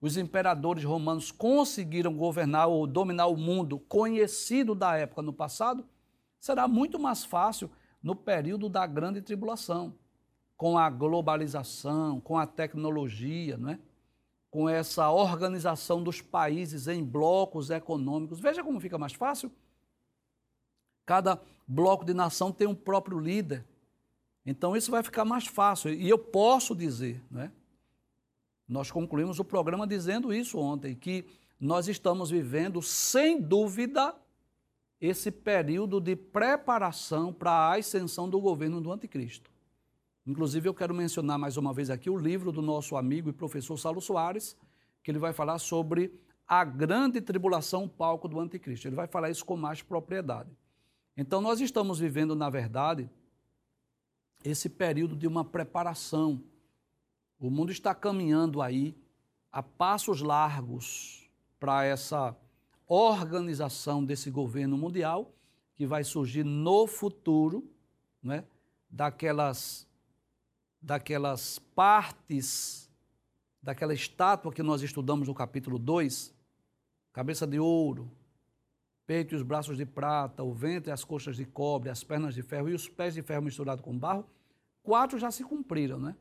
os 0.00 0.16
imperadores 0.16 0.84
romanos 0.84 1.30
conseguiram 1.30 2.14
governar 2.14 2.68
ou 2.68 2.86
dominar 2.86 3.26
o 3.26 3.36
mundo 3.36 3.78
conhecido 3.78 4.74
da 4.74 4.96
época 4.96 5.22
no 5.22 5.32
passado, 5.32 5.86
será 6.44 6.68
muito 6.68 6.98
mais 6.98 7.24
fácil 7.24 7.70
no 8.02 8.14
período 8.14 8.68
da 8.68 8.86
grande 8.86 9.22
tribulação, 9.22 9.94
com 10.58 10.76
a 10.76 10.90
globalização, 10.90 12.20
com 12.20 12.36
a 12.36 12.46
tecnologia, 12.46 13.56
não 13.56 13.70
é? 13.70 13.78
com 14.50 14.68
essa 14.68 15.10
organização 15.10 16.02
dos 16.02 16.20
países 16.20 16.86
em 16.86 17.02
blocos 17.02 17.70
econômicos. 17.70 18.40
Veja 18.40 18.62
como 18.62 18.78
fica 18.78 18.98
mais 18.98 19.14
fácil. 19.14 19.50
Cada 21.06 21.40
bloco 21.66 22.04
de 22.04 22.12
nação 22.12 22.52
tem 22.52 22.66
um 22.66 22.74
próprio 22.74 23.18
líder. 23.18 23.64
Então 24.44 24.76
isso 24.76 24.90
vai 24.90 25.02
ficar 25.02 25.24
mais 25.24 25.46
fácil. 25.46 25.94
E 25.94 26.10
eu 26.10 26.18
posso 26.18 26.76
dizer, 26.76 27.24
né? 27.30 27.50
Nós 28.68 28.90
concluímos 28.90 29.38
o 29.38 29.44
programa 29.44 29.86
dizendo 29.86 30.30
isso 30.30 30.58
ontem, 30.58 30.94
que 30.94 31.24
nós 31.58 31.88
estamos 31.88 32.28
vivendo, 32.28 32.82
sem 32.82 33.40
dúvida, 33.40 34.14
esse 35.06 35.30
período 35.30 36.00
de 36.00 36.16
preparação 36.16 37.30
para 37.30 37.50
a 37.50 37.76
ascensão 37.76 38.26
do 38.28 38.40
governo 38.40 38.80
do 38.80 38.90
anticristo. 38.90 39.50
Inclusive, 40.26 40.66
eu 40.66 40.72
quero 40.72 40.94
mencionar 40.94 41.38
mais 41.38 41.58
uma 41.58 41.74
vez 41.74 41.90
aqui 41.90 42.08
o 42.08 42.16
livro 42.16 42.50
do 42.50 42.62
nosso 42.62 42.96
amigo 42.96 43.28
e 43.28 43.32
professor 43.32 43.76
Saulo 43.76 44.00
Soares, 44.00 44.56
que 45.02 45.10
ele 45.10 45.18
vai 45.18 45.34
falar 45.34 45.58
sobre 45.58 46.18
a 46.48 46.64
grande 46.64 47.20
tribulação, 47.20 47.86
palco 47.86 48.26
do 48.26 48.40
anticristo. 48.40 48.88
Ele 48.88 48.96
vai 48.96 49.06
falar 49.06 49.28
isso 49.28 49.44
com 49.44 49.58
mais 49.58 49.82
propriedade. 49.82 50.48
Então, 51.14 51.42
nós 51.42 51.60
estamos 51.60 51.98
vivendo, 51.98 52.34
na 52.34 52.48
verdade, 52.48 53.10
esse 54.42 54.70
período 54.70 55.14
de 55.14 55.26
uma 55.26 55.44
preparação. 55.44 56.42
O 57.38 57.50
mundo 57.50 57.70
está 57.70 57.94
caminhando 57.94 58.62
aí 58.62 58.96
a 59.52 59.62
passos 59.62 60.22
largos 60.22 61.30
para 61.60 61.84
essa 61.84 62.34
organização 62.86 64.04
desse 64.04 64.30
governo 64.30 64.76
mundial 64.76 65.32
que 65.74 65.86
vai 65.86 66.04
surgir 66.04 66.44
no 66.44 66.86
futuro, 66.86 67.68
né, 68.22 68.44
daquelas 68.88 69.86
daquelas 70.80 71.58
partes 71.74 72.84
daquela 73.64 73.94
estátua 73.94 74.52
que 74.52 74.62
nós 74.62 74.82
estudamos 74.82 75.26
no 75.26 75.34
capítulo 75.34 75.78
2, 75.78 76.34
cabeça 77.14 77.46
de 77.46 77.58
ouro, 77.58 78.10
peito 79.06 79.34
e 79.34 79.36
os 79.36 79.42
braços 79.42 79.78
de 79.78 79.86
prata, 79.86 80.42
o 80.42 80.52
ventre 80.52 80.90
e 80.90 80.92
as 80.92 81.02
coxas 81.02 81.36
de 81.36 81.46
cobre, 81.46 81.88
as 81.88 82.04
pernas 82.04 82.34
de 82.34 82.42
ferro 82.42 82.68
e 82.68 82.74
os 82.74 82.86
pés 82.90 83.14
de 83.14 83.22
ferro 83.22 83.42
misturado 83.42 83.82
com 83.82 83.96
barro, 83.96 84.26
quatro 84.82 85.18
já 85.18 85.30
se 85.30 85.42
cumpriram, 85.42 85.98
né? 85.98 86.14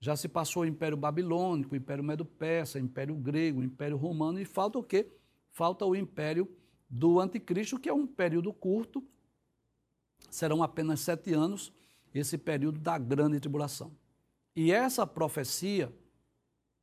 Já 0.00 0.16
se 0.16 0.28
passou 0.28 0.62
o 0.62 0.66
Império 0.66 0.98
Babilônico, 0.98 1.74
o 1.74 1.76
Império 1.76 2.04
Medo-Persa, 2.04 2.78
o 2.78 2.82
Império 2.82 3.14
Grego, 3.14 3.60
o 3.60 3.64
Império 3.64 3.96
Romano 3.96 4.38
e 4.38 4.44
falta 4.44 4.78
o 4.78 4.82
quê? 4.82 5.10
Falta 5.50 5.84
o 5.84 5.94
Império 5.96 6.48
do 6.88 7.20
Anticristo, 7.20 7.78
que 7.78 7.88
é 7.88 7.94
um 7.94 8.06
período 8.06 8.52
curto, 8.52 9.04
serão 10.30 10.62
apenas 10.62 11.00
sete 11.00 11.32
anos, 11.32 11.72
esse 12.14 12.36
período 12.36 12.78
da 12.78 12.98
grande 12.98 13.38
tribulação. 13.38 13.92
E 14.54 14.72
essa 14.72 15.06
profecia 15.06 15.92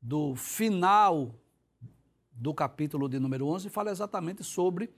do 0.01 0.35
final 0.35 1.35
do 2.31 2.53
capítulo 2.53 3.09
de 3.09 3.19
número 3.19 3.47
11 3.47 3.69
fala 3.69 3.91
exatamente 3.91 4.43
sobre 4.43 4.89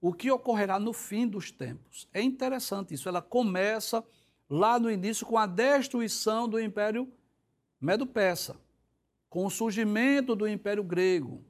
o 0.00 0.12
que 0.12 0.30
ocorrerá 0.30 0.78
no 0.78 0.92
fim 0.92 1.26
dos 1.26 1.50
tempos. 1.50 2.08
É 2.12 2.20
interessante 2.20 2.94
isso, 2.94 3.08
ela 3.08 3.22
começa 3.22 4.04
lá 4.48 4.78
no 4.78 4.90
início 4.90 5.26
com 5.26 5.38
a 5.38 5.46
destruição 5.46 6.48
do 6.48 6.60
Império 6.60 7.10
Medo-Persa, 7.80 8.56
com 9.28 9.46
o 9.46 9.50
surgimento 9.50 10.36
do 10.36 10.46
Império 10.46 10.84
Grego, 10.84 11.42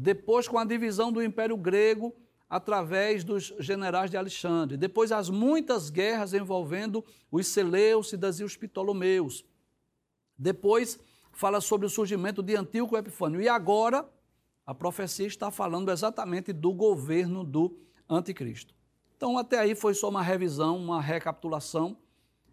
depois 0.00 0.48
com 0.48 0.58
a 0.58 0.64
divisão 0.64 1.12
do 1.12 1.22
Império 1.22 1.58
Grego 1.58 2.16
através 2.48 3.22
dos 3.22 3.52
generais 3.58 4.10
de 4.10 4.16
Alexandre, 4.16 4.78
depois 4.78 5.12
as 5.12 5.28
muitas 5.28 5.90
guerras 5.90 6.32
envolvendo 6.32 7.04
os 7.30 7.46
Seleucidas 7.48 8.40
e 8.40 8.44
os 8.44 8.56
Ptolomeus. 8.56 9.44
Depois 10.38 10.98
fala 11.32 11.60
sobre 11.60 11.86
o 11.86 11.90
surgimento 11.90 12.42
de 12.42 12.56
Antíoco 12.56 12.96
Epifânio. 12.96 13.42
E 13.42 13.48
agora 13.48 14.08
a 14.64 14.74
profecia 14.74 15.26
está 15.26 15.50
falando 15.50 15.90
exatamente 15.90 16.50
do 16.50 16.72
governo 16.72 17.44
do 17.44 17.78
anticristo. 18.08 18.74
Então, 19.14 19.36
até 19.36 19.58
aí 19.58 19.74
foi 19.74 19.92
só 19.92 20.08
uma 20.08 20.22
revisão, 20.22 20.78
uma 20.78 21.00
recapitulação, 21.00 21.94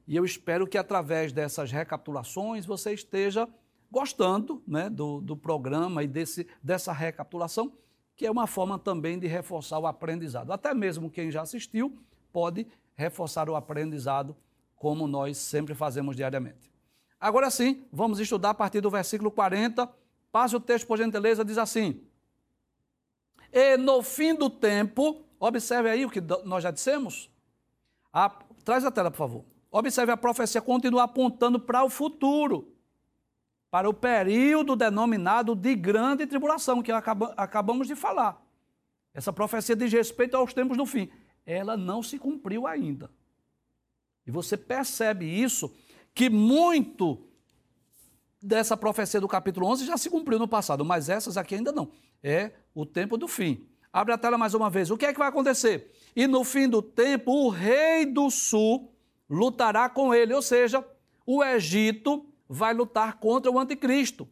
e 0.06 0.18
eu 0.18 0.25
espero 0.25 0.68
que 0.68 0.77
através 0.77 1.32
dessas 1.32 1.72
recapitulações 1.72 2.66
você 2.66 2.94
esteja 2.94 3.48
gostando 3.91 4.62
né, 4.67 4.89
do, 4.89 5.22
do 5.22 5.36
programa 5.36 6.03
e 6.03 6.08
desse, 6.08 6.48
dessa 6.62 6.91
recapitulação, 6.91 7.72
que 8.15 8.25
é 8.25 8.32
uma 8.32 8.48
forma 8.48 8.77
também 8.79 9.20
de 9.20 9.27
reforçar 9.27 9.79
o 9.79 9.88
aprendizado. 9.88 10.51
Até 10.51 10.74
mesmo 10.74 11.10
quem 11.10 11.32
já 11.32 11.41
assistiu 11.41 11.98
pode 12.32 12.67
reforçar 12.96 13.50
o 13.50 13.56
aprendizado, 13.56 14.36
como 14.75 15.08
nós 15.08 15.38
sempre 15.38 15.74
fazemos 15.74 16.15
diariamente. 16.15 16.72
Agora 17.20 17.50
sim, 17.50 17.86
vamos 17.91 18.20
estudar 18.20 18.51
a 18.51 18.53
partir 18.53 18.82
do 18.82 18.89
versículo 18.89 19.32
40. 19.32 19.89
Passe 20.32 20.56
o 20.56 20.60
texto, 20.60 20.86
por 20.86 20.98
gentileza, 20.98 21.46
diz 21.46 21.58
assim: 21.58 22.01
E 23.51 23.77
no 23.77 24.03
fim 24.03 24.36
do 24.36 24.50
tempo, 24.50 25.24
observe 25.39 25.89
aí 25.89 26.06
o 26.06 26.10
que 26.10 26.22
nós 26.44 26.63
já 26.63 26.72
dissemos. 26.72 27.29
A, 28.12 28.29
traz 28.63 28.86
a 28.86 28.91
tela, 28.91 29.10
por 29.10 29.17
favor. 29.17 29.46
Observe 29.72 30.12
a 30.12 30.17
profecia 30.17 30.62
continua 30.62 31.03
apontando 31.03 31.60
para 31.60 31.84
o 31.84 31.89
futuro 31.89 32.77
para 33.70 33.90
o 33.90 33.94
período 33.94 34.76
denominado 34.76 35.56
de 35.56 35.76
grande 35.76 36.26
tribulação, 36.26 36.82
que 36.82 36.92
acabamos 36.92 37.88
de 37.88 37.96
falar. 37.96 38.42
Essa 39.14 39.34
profecia 39.34 39.76
diz 39.76 39.92
respeito 39.92 40.38
aos 40.38 40.54
tempos 40.54 40.78
do 40.78 40.86
fim. 40.86 41.10
Ela 41.46 41.76
não 41.76 42.04
se 42.04 42.20
cumpriu 42.20 42.68
ainda. 42.68 43.10
E 44.26 44.32
você 44.32 44.56
percebe 44.58 45.26
isso, 45.26 45.74
que 46.14 46.30
muito 46.30 47.26
dessa 48.42 48.78
profecia 48.78 49.20
do 49.20 49.28
capítulo 49.28 49.68
11 49.68 49.86
já 49.86 49.98
se 49.98 50.10
cumpriu 50.10 50.38
no 50.38 50.48
passado, 50.48 50.86
mas 50.86 51.10
essas 51.10 51.38
aqui 51.38 51.56
ainda 51.56 51.72
não. 51.72 51.92
É 52.22 52.52
o 52.74 52.86
tempo 52.86 53.18
do 53.18 53.28
fim. 53.28 53.68
Abre 53.92 54.14
a 54.14 54.18
tela 54.18 54.38
mais 54.38 54.54
uma 54.54 54.70
vez. 54.70 54.92
O 54.92 54.98
que 54.98 55.06
é 55.06 55.14
que 55.14 55.20
vai 55.20 55.30
acontecer? 55.30 55.92
E 56.16 56.28
no 56.28 56.44
fim 56.44 56.68
do 56.68 56.82
tempo, 56.82 57.32
o 57.32 57.50
rei 57.50 58.06
do 58.06 58.30
sul 58.30 58.94
lutará 59.30 59.90
com 59.90 60.14
ele, 60.14 60.34
ou 60.34 60.42
seja, 60.42 60.86
o 61.26 61.44
Egito 61.44 62.26
vai 62.48 62.74
lutar 62.74 63.18
contra 63.18 63.51
o 63.51 63.60
anticristo. 63.60 64.27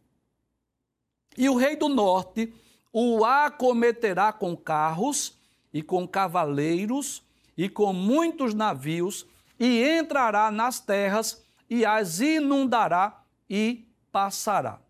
E 1.36 1.48
o 1.48 1.56
rei 1.56 1.76
do 1.76 1.88
norte 1.88 2.52
o 2.92 3.24
acometerá 3.24 4.32
com 4.32 4.56
carros 4.56 5.38
e 5.72 5.82
com 5.82 6.08
cavaleiros 6.08 7.22
e 7.56 7.68
com 7.68 7.92
muitos 7.92 8.54
navios 8.54 9.26
e 9.60 9.82
entrará 9.82 10.50
nas 10.50 10.80
terras 10.80 11.44
e 11.68 11.84
as 11.84 12.20
inundará 12.20 13.22
e 13.48 13.86
passará. 14.10 14.80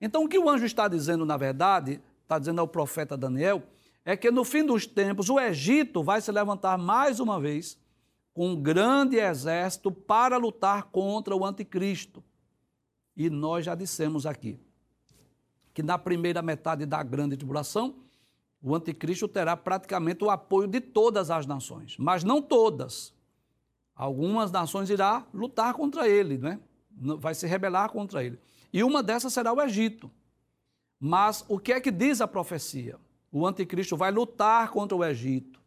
Então, 0.00 0.24
o 0.24 0.28
que 0.28 0.38
o 0.38 0.48
anjo 0.48 0.64
está 0.64 0.88
dizendo, 0.88 1.26
na 1.26 1.36
verdade, 1.36 2.00
está 2.22 2.38
dizendo 2.38 2.60
ao 2.60 2.68
profeta 2.68 3.16
Daniel, 3.16 3.62
é 4.04 4.16
que 4.16 4.30
no 4.30 4.44
fim 4.44 4.64
dos 4.64 4.86
tempos 4.86 5.28
o 5.30 5.38
Egito 5.38 6.02
vai 6.02 6.20
se 6.20 6.32
levantar 6.32 6.76
mais 6.76 7.20
uma 7.20 7.38
vez 7.38 7.78
com 8.34 8.48
um 8.48 8.56
grande 8.60 9.16
exército 9.16 9.92
para 9.92 10.36
lutar 10.38 10.84
contra 10.84 11.36
o 11.36 11.44
anticristo. 11.44 12.24
E 13.16 13.28
nós 13.28 13.64
já 13.64 13.74
dissemos 13.74 14.26
aqui 14.26 14.58
que 15.74 15.82
na 15.82 15.98
primeira 15.98 16.42
metade 16.42 16.84
da 16.84 17.02
grande 17.02 17.36
tribulação, 17.36 17.94
o 18.62 18.74
anticristo 18.74 19.26
terá 19.26 19.56
praticamente 19.56 20.22
o 20.22 20.30
apoio 20.30 20.68
de 20.68 20.80
todas 20.80 21.30
as 21.30 21.46
nações, 21.46 21.96
mas 21.98 22.22
não 22.22 22.40
todas. 22.40 23.12
Algumas 23.94 24.50
nações 24.50 24.90
irá 24.90 25.26
lutar 25.32 25.74
contra 25.74 26.08
ele, 26.08 26.38
né? 26.38 26.60
vai 27.18 27.34
se 27.34 27.46
rebelar 27.46 27.90
contra 27.90 28.22
ele. 28.22 28.38
E 28.72 28.82
uma 28.82 29.02
dessas 29.02 29.32
será 29.32 29.52
o 29.52 29.60
Egito. 29.60 30.10
Mas 30.98 31.44
o 31.48 31.58
que 31.58 31.72
é 31.72 31.80
que 31.80 31.90
diz 31.90 32.20
a 32.20 32.28
profecia? 32.28 32.98
O 33.30 33.46
anticristo 33.46 33.96
vai 33.96 34.10
lutar 34.10 34.70
contra 34.70 34.96
o 34.96 35.04
Egito. 35.04 35.60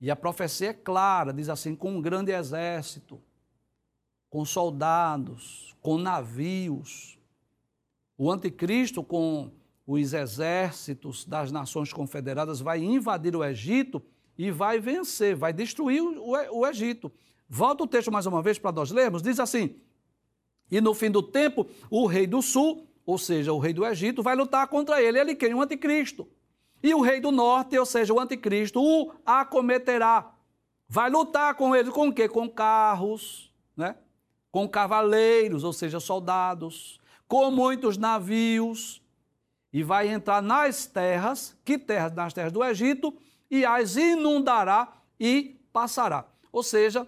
E 0.00 0.10
a 0.10 0.16
profecia 0.16 0.70
é 0.70 0.72
clara, 0.72 1.32
diz 1.32 1.48
assim: 1.48 1.74
com 1.74 1.90
um 1.96 2.00
grande 2.00 2.32
exército, 2.32 3.20
com 4.30 4.44
soldados, 4.44 5.76
com 5.80 5.98
navios. 5.98 7.18
O 8.16 8.30
anticristo, 8.30 9.02
com 9.02 9.50
os 9.86 10.12
exércitos 10.12 11.24
das 11.24 11.50
nações 11.50 11.92
confederadas, 11.92 12.60
vai 12.60 12.82
invadir 12.82 13.34
o 13.34 13.44
Egito 13.44 14.02
e 14.36 14.50
vai 14.50 14.78
vencer, 14.78 15.34
vai 15.34 15.52
destruir 15.52 16.02
o, 16.02 16.66
Egito. 16.66 17.10
Volta 17.48 17.84
o 17.84 17.86
texto 17.86 18.12
mais 18.12 18.26
uma 18.26 18.42
vez 18.42 18.58
para 18.58 18.72
nós 18.72 18.90
lermos. 18.90 19.22
Diz 19.22 19.40
assim: 19.40 19.76
E 20.70 20.80
no 20.80 20.94
fim 20.94 21.10
do 21.10 21.22
tempo, 21.22 21.66
o 21.90 22.06
rei 22.06 22.26
do 22.26 22.42
sul, 22.42 22.86
ou 23.06 23.16
seja, 23.16 23.52
o 23.52 23.58
rei 23.58 23.72
do 23.72 23.84
Egito, 23.86 24.22
vai 24.22 24.36
lutar 24.36 24.68
contra 24.68 25.02
ele. 25.02 25.18
Ele 25.18 25.34
quem? 25.34 25.54
O 25.54 25.62
anticristo. 25.62 26.28
E 26.82 26.94
o 26.94 27.00
rei 27.00 27.20
do 27.20 27.32
norte, 27.32 27.76
ou 27.76 27.86
seja, 27.86 28.12
o 28.12 28.20
anticristo, 28.20 28.80
o 28.80 29.12
acometerá. 29.24 30.32
Vai 30.88 31.10
lutar 31.10 31.54
com 31.54 31.74
ele 31.74 31.90
com 31.90 32.08
o 32.08 32.12
quê? 32.12 32.28
Com 32.28 32.48
carros, 32.48 33.52
né? 33.76 33.96
Com 34.58 34.68
cavaleiros, 34.68 35.62
ou 35.62 35.72
seja, 35.72 36.00
soldados, 36.00 36.98
com 37.28 37.48
muitos 37.48 37.96
navios, 37.96 39.00
e 39.72 39.84
vai 39.84 40.08
entrar 40.08 40.42
nas 40.42 40.84
terras, 40.84 41.56
que 41.64 41.78
terras? 41.78 42.12
Nas 42.12 42.32
terras 42.32 42.50
do 42.50 42.64
Egito, 42.64 43.16
e 43.48 43.64
as 43.64 43.94
inundará 43.94 44.96
e 45.20 45.60
passará. 45.72 46.26
Ou 46.50 46.64
seja, 46.64 47.06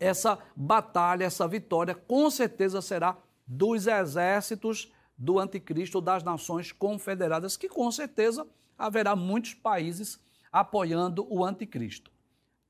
essa 0.00 0.38
batalha, 0.56 1.24
essa 1.24 1.46
vitória, 1.46 1.94
com 1.94 2.30
certeza 2.30 2.80
será 2.80 3.14
dos 3.46 3.86
exércitos 3.86 4.90
do 5.18 5.38
anticristo 5.38 6.00
das 6.00 6.22
nações 6.22 6.72
confederadas, 6.72 7.58
que 7.58 7.68
com 7.68 7.92
certeza 7.92 8.46
haverá 8.78 9.14
muitos 9.14 9.52
países 9.52 10.18
apoiando 10.50 11.26
o 11.28 11.44
anticristo. 11.44 12.10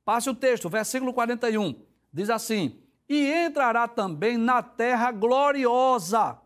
Passe 0.04 0.28
o 0.28 0.34
texto, 0.34 0.68
versículo 0.68 1.14
41, 1.14 1.80
diz 2.12 2.28
assim: 2.28 2.87
e 3.08 3.32
entrará 3.32 3.88
também 3.88 4.36
na 4.36 4.62
terra 4.62 5.10
gloriosa. 5.10 6.38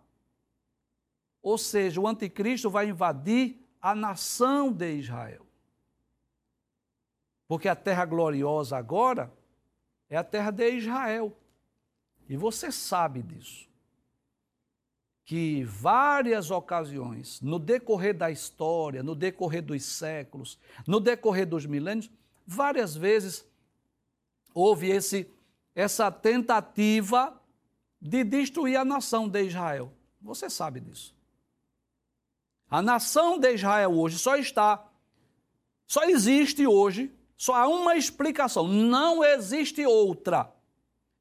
Ou 1.42 1.58
seja, 1.58 2.00
o 2.00 2.06
anticristo 2.06 2.70
vai 2.70 2.88
invadir 2.88 3.58
a 3.80 3.94
nação 3.94 4.72
de 4.72 4.94
Israel. 4.94 5.44
Porque 7.48 7.68
a 7.68 7.74
terra 7.74 8.04
gloriosa 8.04 8.76
agora 8.76 9.32
é 10.08 10.16
a 10.16 10.22
terra 10.22 10.52
de 10.52 10.70
Israel. 10.70 11.36
E 12.28 12.36
você 12.36 12.70
sabe 12.70 13.22
disso. 13.22 13.68
Que 15.24 15.64
várias 15.64 16.50
ocasiões, 16.50 17.40
no 17.40 17.58
decorrer 17.58 18.16
da 18.16 18.30
história, 18.30 19.02
no 19.02 19.14
decorrer 19.14 19.62
dos 19.62 19.84
séculos, 19.84 20.58
no 20.86 21.00
decorrer 21.00 21.46
dos 21.46 21.66
milênios, 21.66 22.10
várias 22.46 22.94
vezes 22.94 23.44
houve 24.54 24.90
esse 24.90 25.28
essa 25.74 26.10
tentativa 26.10 27.40
de 28.00 28.24
destruir 28.24 28.76
a 28.76 28.84
nação 28.84 29.28
de 29.28 29.44
Israel. 29.44 29.92
Você 30.20 30.50
sabe 30.50 30.80
disso. 30.80 31.14
A 32.68 32.80
nação 32.80 33.38
de 33.38 33.52
Israel 33.52 33.92
hoje 33.92 34.18
só 34.18 34.36
está, 34.36 34.84
só 35.86 36.04
existe 36.04 36.66
hoje, 36.66 37.14
só 37.36 37.54
há 37.54 37.68
uma 37.68 37.96
explicação, 37.96 38.66
não 38.66 39.22
existe 39.22 39.84
outra. 39.84 40.52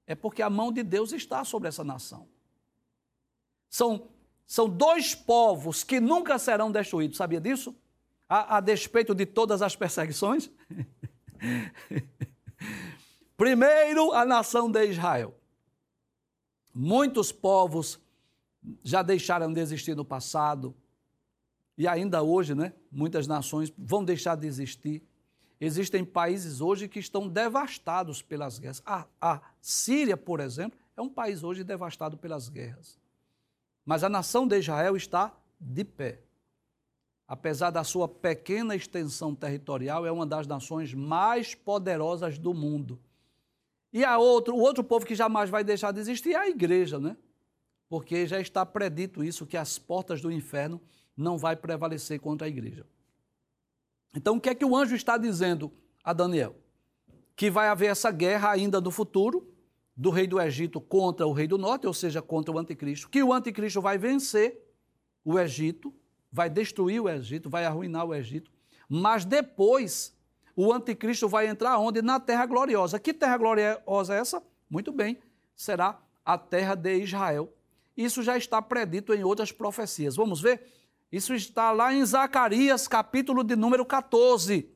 É 0.07 0.15
porque 0.15 0.41
a 0.41 0.49
mão 0.49 0.71
de 0.71 0.83
Deus 0.83 1.11
está 1.11 1.43
sobre 1.43 1.67
essa 1.67 1.83
nação. 1.83 2.27
São, 3.69 4.09
são 4.45 4.69
dois 4.69 5.13
povos 5.13 5.83
que 5.83 5.99
nunca 5.99 6.37
serão 6.39 6.71
destruídos, 6.71 7.17
sabia 7.17 7.39
disso? 7.39 7.75
A, 8.27 8.57
a 8.57 8.59
despeito 8.59 9.13
de 9.13 9.25
todas 9.25 9.61
as 9.61 9.75
perseguições. 9.75 10.49
Primeiro, 13.41 14.13
a 14.13 14.23
nação 14.23 14.69
de 14.69 14.85
Israel. 14.85 15.33
Muitos 16.71 17.31
povos 17.31 17.99
já 18.83 19.01
deixaram 19.01 19.51
de 19.51 19.59
existir 19.59 19.95
no 19.95 20.05
passado, 20.05 20.75
e 21.75 21.87
ainda 21.87 22.21
hoje, 22.21 22.53
né? 22.53 22.71
Muitas 22.91 23.25
nações 23.25 23.73
vão 23.75 24.05
deixar 24.05 24.35
de 24.35 24.45
existir. 24.45 25.01
Existem 25.59 26.05
países 26.05 26.61
hoje 26.61 26.87
que 26.87 26.99
estão 26.99 27.27
devastados 27.27 28.21
pelas 28.21 28.59
guerras. 28.59 28.83
A, 28.85 29.07
a 29.19 29.41
Síria, 29.59 30.15
por 30.15 30.39
exemplo, 30.39 30.77
é 30.95 31.01
um 31.01 31.09
país 31.09 31.43
hoje 31.43 31.63
devastado 31.63 32.17
pelas 32.17 32.47
guerras. 32.47 32.99
Mas 33.83 34.03
a 34.03 34.09
nação 34.09 34.47
de 34.47 34.59
Israel 34.59 34.95
está 34.95 35.35
de 35.59 35.83
pé. 35.83 36.21
Apesar 37.27 37.71
da 37.71 37.83
sua 37.83 38.07
pequena 38.07 38.75
extensão 38.75 39.33
territorial, 39.33 40.05
é 40.05 40.11
uma 40.11 40.27
das 40.27 40.45
nações 40.45 40.93
mais 40.93 41.55
poderosas 41.55 42.37
do 42.37 42.53
mundo. 42.53 43.01
E 43.93 44.03
a 44.03 44.17
outro, 44.17 44.55
o 44.55 44.59
outro 44.59 44.83
povo 44.83 45.05
que 45.05 45.15
jamais 45.15 45.49
vai 45.49 45.63
deixar 45.63 45.91
de 45.91 45.99
existir 45.99 46.33
é 46.33 46.37
a 46.37 46.49
igreja, 46.49 46.99
né? 46.99 47.17
porque 47.91 48.25
já 48.25 48.39
está 48.39 48.65
predito 48.65 49.21
isso, 49.21 49.45
que 49.45 49.57
as 49.57 49.77
portas 49.77 50.21
do 50.21 50.31
inferno 50.31 50.81
não 51.15 51.37
vai 51.37 51.57
prevalecer 51.57 52.21
contra 52.21 52.47
a 52.47 52.49
igreja. 52.49 52.85
Então, 54.15 54.37
o 54.37 54.39
que 54.39 54.49
é 54.49 54.55
que 54.55 54.63
o 54.63 54.73
anjo 54.73 54.95
está 54.95 55.17
dizendo 55.17 55.69
a 56.01 56.13
Daniel? 56.13 56.55
Que 57.35 57.51
vai 57.51 57.67
haver 57.67 57.87
essa 57.87 58.09
guerra 58.09 58.49
ainda 58.49 58.79
no 58.79 58.91
futuro, 58.91 59.45
do 59.93 60.09
rei 60.09 60.25
do 60.25 60.39
Egito 60.39 60.79
contra 60.79 61.27
o 61.27 61.33
rei 61.33 61.47
do 61.47 61.57
norte, 61.57 61.85
ou 61.85 61.93
seja, 61.93 62.21
contra 62.21 62.55
o 62.55 62.57
anticristo, 62.57 63.09
que 63.09 63.21
o 63.21 63.33
anticristo 63.33 63.81
vai 63.81 63.97
vencer 63.97 64.57
o 65.25 65.37
Egito, 65.37 65.93
vai 66.31 66.49
destruir 66.49 67.01
o 67.01 67.09
Egito, 67.09 67.49
vai 67.49 67.65
arruinar 67.65 68.05
o 68.05 68.15
Egito, 68.15 68.49
mas 68.87 69.25
depois 69.25 70.17
o 70.55 70.73
anticristo 70.73 71.27
vai 71.27 71.47
entrar 71.47 71.77
onde? 71.77 72.01
Na 72.01 72.19
terra 72.19 72.45
gloriosa. 72.45 72.99
Que 72.99 73.13
terra 73.13 73.37
gloriosa 73.37 74.15
é 74.15 74.19
essa? 74.19 74.43
Muito 74.69 74.91
bem, 74.91 75.19
será 75.55 75.99
a 76.25 76.37
terra 76.37 76.75
de 76.75 76.97
Israel. 76.99 77.53
Isso 77.95 78.23
já 78.23 78.37
está 78.37 78.61
predito 78.61 79.13
em 79.13 79.23
outras 79.23 79.51
profecias. 79.51 80.15
Vamos 80.15 80.41
ver? 80.41 80.63
Isso 81.11 81.33
está 81.33 81.71
lá 81.71 81.93
em 81.93 82.05
Zacarias, 82.05 82.87
capítulo 82.87 83.43
de 83.43 83.55
número 83.55 83.85
14. 83.85 84.69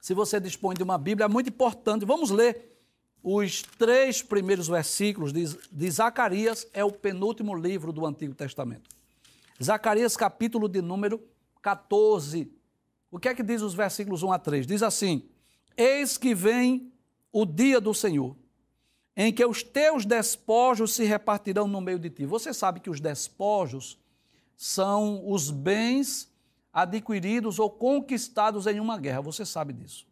Se 0.00 0.14
você 0.14 0.40
dispõe 0.40 0.74
de 0.74 0.82
uma 0.82 0.96
Bíblia, 0.96 1.26
é 1.26 1.28
muito 1.28 1.50
importante. 1.50 2.06
Vamos 2.06 2.30
ler 2.30 2.76
os 3.22 3.60
três 3.60 4.22
primeiros 4.22 4.68
versículos 4.68 5.32
de, 5.32 5.90
Zacarias, 5.90 6.66
é 6.72 6.84
o 6.84 6.92
penúltimo 6.92 7.54
livro 7.54 7.92
do 7.92 8.06
Antigo 8.06 8.34
Testamento. 8.34 8.88
Zacarias, 9.62 10.16
capítulo 10.16 10.68
de 10.68 10.80
número 10.80 11.20
14. 11.60 12.55
O 13.10 13.18
que 13.18 13.28
é 13.28 13.34
que 13.34 13.42
diz 13.42 13.62
os 13.62 13.74
versículos 13.74 14.22
1 14.22 14.32
a 14.32 14.38
3? 14.38 14.66
Diz 14.66 14.82
assim: 14.82 15.28
Eis 15.76 16.18
que 16.18 16.34
vem 16.34 16.92
o 17.32 17.44
dia 17.44 17.80
do 17.80 17.94
Senhor, 17.94 18.36
em 19.16 19.32
que 19.32 19.44
os 19.44 19.62
teus 19.62 20.04
despojos 20.04 20.94
se 20.94 21.04
repartirão 21.04 21.66
no 21.68 21.80
meio 21.80 21.98
de 21.98 22.10
ti. 22.10 22.26
Você 22.26 22.52
sabe 22.52 22.80
que 22.80 22.90
os 22.90 23.00
despojos 23.00 23.98
são 24.56 25.30
os 25.30 25.50
bens 25.50 26.32
adquiridos 26.72 27.58
ou 27.58 27.70
conquistados 27.70 28.66
em 28.66 28.80
uma 28.80 28.98
guerra. 28.98 29.20
Você 29.22 29.44
sabe 29.46 29.72
disso. 29.72 30.06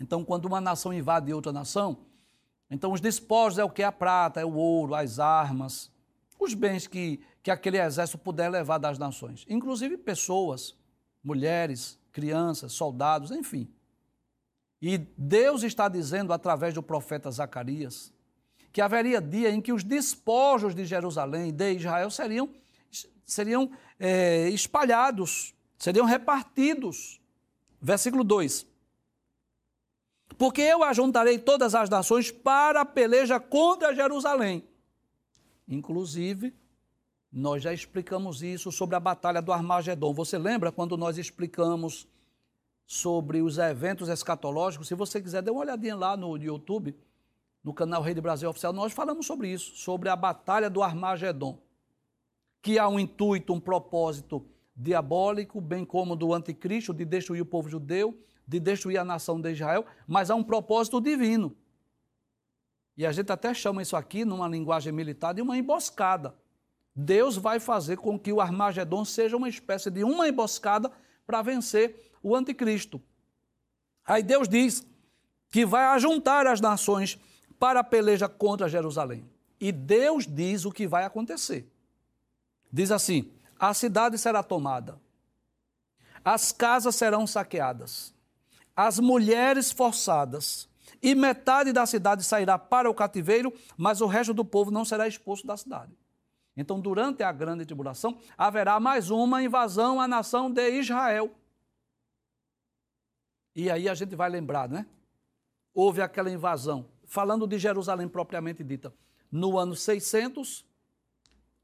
Então, 0.00 0.24
quando 0.24 0.44
uma 0.44 0.60
nação 0.60 0.92
invade 0.92 1.32
outra 1.32 1.52
nação, 1.52 1.98
então 2.70 2.92
os 2.92 3.00
despojos 3.00 3.58
é 3.58 3.64
o 3.64 3.70
que? 3.70 3.82
A 3.82 3.90
prata, 3.90 4.40
é 4.40 4.44
o 4.44 4.54
ouro, 4.54 4.94
as 4.94 5.18
armas, 5.18 5.90
os 6.38 6.54
bens 6.54 6.86
que, 6.86 7.20
que 7.42 7.50
aquele 7.50 7.78
exército 7.78 8.18
puder 8.18 8.48
levar 8.48 8.78
das 8.78 8.98
nações. 8.98 9.44
Inclusive 9.48 9.96
pessoas, 9.96 10.76
mulheres, 11.28 11.98
crianças, 12.10 12.72
soldados, 12.72 13.30
enfim. 13.30 13.68
E 14.80 14.96
Deus 14.96 15.62
está 15.62 15.86
dizendo 15.86 16.32
através 16.32 16.72
do 16.72 16.82
profeta 16.82 17.30
Zacarias 17.30 18.12
que 18.72 18.80
haveria 18.80 19.20
dia 19.20 19.50
em 19.50 19.60
que 19.60 19.72
os 19.72 19.84
despojos 19.84 20.74
de 20.74 20.84
Jerusalém, 20.86 21.52
de 21.52 21.72
Israel, 21.74 22.10
seriam 22.10 22.48
seriam 23.26 23.70
é, 24.00 24.48
espalhados, 24.48 25.54
seriam 25.76 26.06
repartidos. 26.06 27.20
Versículo 27.80 28.24
2: 28.24 28.66
Porque 30.38 30.62
eu 30.62 30.82
ajuntarei 30.82 31.38
todas 31.38 31.74
as 31.74 31.90
nações 31.90 32.30
para 32.30 32.80
a 32.80 32.86
peleja 32.86 33.38
contra 33.38 33.94
Jerusalém. 33.94 34.66
Inclusive, 35.68 36.54
nós 37.30 37.62
já 37.62 37.72
explicamos 37.72 38.42
isso 38.42 38.72
sobre 38.72 38.96
a 38.96 39.00
batalha 39.00 39.42
do 39.42 39.52
Armagedon. 39.52 40.14
Você 40.14 40.38
lembra 40.38 40.72
quando 40.72 40.96
nós 40.96 41.18
explicamos 41.18 42.08
sobre 42.86 43.42
os 43.42 43.58
eventos 43.58 44.08
escatológicos? 44.08 44.88
Se 44.88 44.94
você 44.94 45.20
quiser, 45.20 45.42
dê 45.42 45.50
uma 45.50 45.60
olhadinha 45.60 45.94
lá 45.94 46.16
no 46.16 46.36
YouTube, 46.36 46.96
no 47.62 47.74
canal 47.74 48.02
Rei 48.02 48.14
de 48.14 48.20
Brasil 48.20 48.48
Oficial. 48.48 48.72
Nós 48.72 48.92
falamos 48.92 49.26
sobre 49.26 49.48
isso, 49.48 49.76
sobre 49.76 50.08
a 50.08 50.16
batalha 50.16 50.70
do 50.70 50.82
Armagedon 50.82 51.58
que 52.62 52.78
há 52.78 52.88
um 52.88 52.98
intuito, 52.98 53.52
um 53.52 53.60
propósito 53.60 54.44
diabólico, 54.76 55.60
bem 55.60 55.84
como 55.84 56.14
do 56.14 56.32
anticristo, 56.34 56.92
de 56.92 57.04
destruir 57.04 57.40
o 57.40 57.46
povo 57.46 57.68
judeu, 57.68 58.18
de 58.46 58.60
destruir 58.60 58.98
a 58.98 59.04
nação 59.04 59.40
de 59.40 59.52
Israel, 59.52 59.84
mas 60.06 60.30
há 60.30 60.34
um 60.34 60.44
propósito 60.44 61.00
divino. 61.00 61.56
E 62.96 63.06
a 63.06 63.12
gente 63.12 63.30
até 63.30 63.54
chama 63.54 63.82
isso 63.82 63.96
aqui, 63.96 64.24
numa 64.24 64.48
linguagem 64.48 64.92
militar, 64.92 65.32
de 65.32 65.42
uma 65.42 65.56
emboscada. 65.56 66.34
Deus 67.00 67.36
vai 67.36 67.60
fazer 67.60 67.96
com 67.96 68.18
que 68.18 68.32
o 68.32 68.40
Armagedon 68.40 69.04
seja 69.04 69.36
uma 69.36 69.48
espécie 69.48 69.88
de 69.88 70.02
uma 70.02 70.28
emboscada 70.28 70.90
para 71.24 71.42
vencer 71.42 72.10
o 72.20 72.34
anticristo. 72.34 73.00
Aí 74.04 74.20
Deus 74.20 74.48
diz 74.48 74.84
que 75.48 75.64
vai 75.64 75.84
ajuntar 75.84 76.44
as 76.48 76.60
nações 76.60 77.16
para 77.56 77.78
a 77.78 77.84
peleja 77.84 78.28
contra 78.28 78.68
Jerusalém. 78.68 79.24
E 79.60 79.70
Deus 79.70 80.26
diz 80.26 80.64
o 80.64 80.72
que 80.72 80.88
vai 80.88 81.04
acontecer. 81.04 81.70
Diz 82.72 82.90
assim: 82.90 83.30
a 83.56 83.72
cidade 83.72 84.18
será 84.18 84.42
tomada, 84.42 85.00
as 86.24 86.50
casas 86.50 86.96
serão 86.96 87.28
saqueadas, 87.28 88.12
as 88.74 88.98
mulheres 88.98 89.70
forçadas, 89.70 90.68
e 91.00 91.14
metade 91.14 91.72
da 91.72 91.86
cidade 91.86 92.24
sairá 92.24 92.58
para 92.58 92.90
o 92.90 92.94
cativeiro, 92.94 93.54
mas 93.76 94.00
o 94.00 94.06
resto 94.06 94.34
do 94.34 94.44
povo 94.44 94.72
não 94.72 94.84
será 94.84 95.06
expulso 95.06 95.46
da 95.46 95.56
cidade. 95.56 95.97
Então, 96.60 96.80
durante 96.80 97.22
a 97.22 97.30
grande 97.30 97.64
tribulação, 97.64 98.18
haverá 98.36 98.80
mais 98.80 99.10
uma 99.10 99.40
invasão 99.40 100.00
à 100.00 100.08
nação 100.08 100.50
de 100.50 100.68
Israel. 100.72 101.30
E 103.54 103.70
aí 103.70 103.88
a 103.88 103.94
gente 103.94 104.16
vai 104.16 104.28
lembrar, 104.28 104.68
né? 104.68 104.84
Houve 105.72 106.02
aquela 106.02 106.28
invasão, 106.28 106.88
falando 107.04 107.46
de 107.46 107.60
Jerusalém 107.60 108.08
propriamente 108.08 108.64
dita, 108.64 108.92
no 109.30 109.56
ano 109.56 109.76
600 109.76 110.66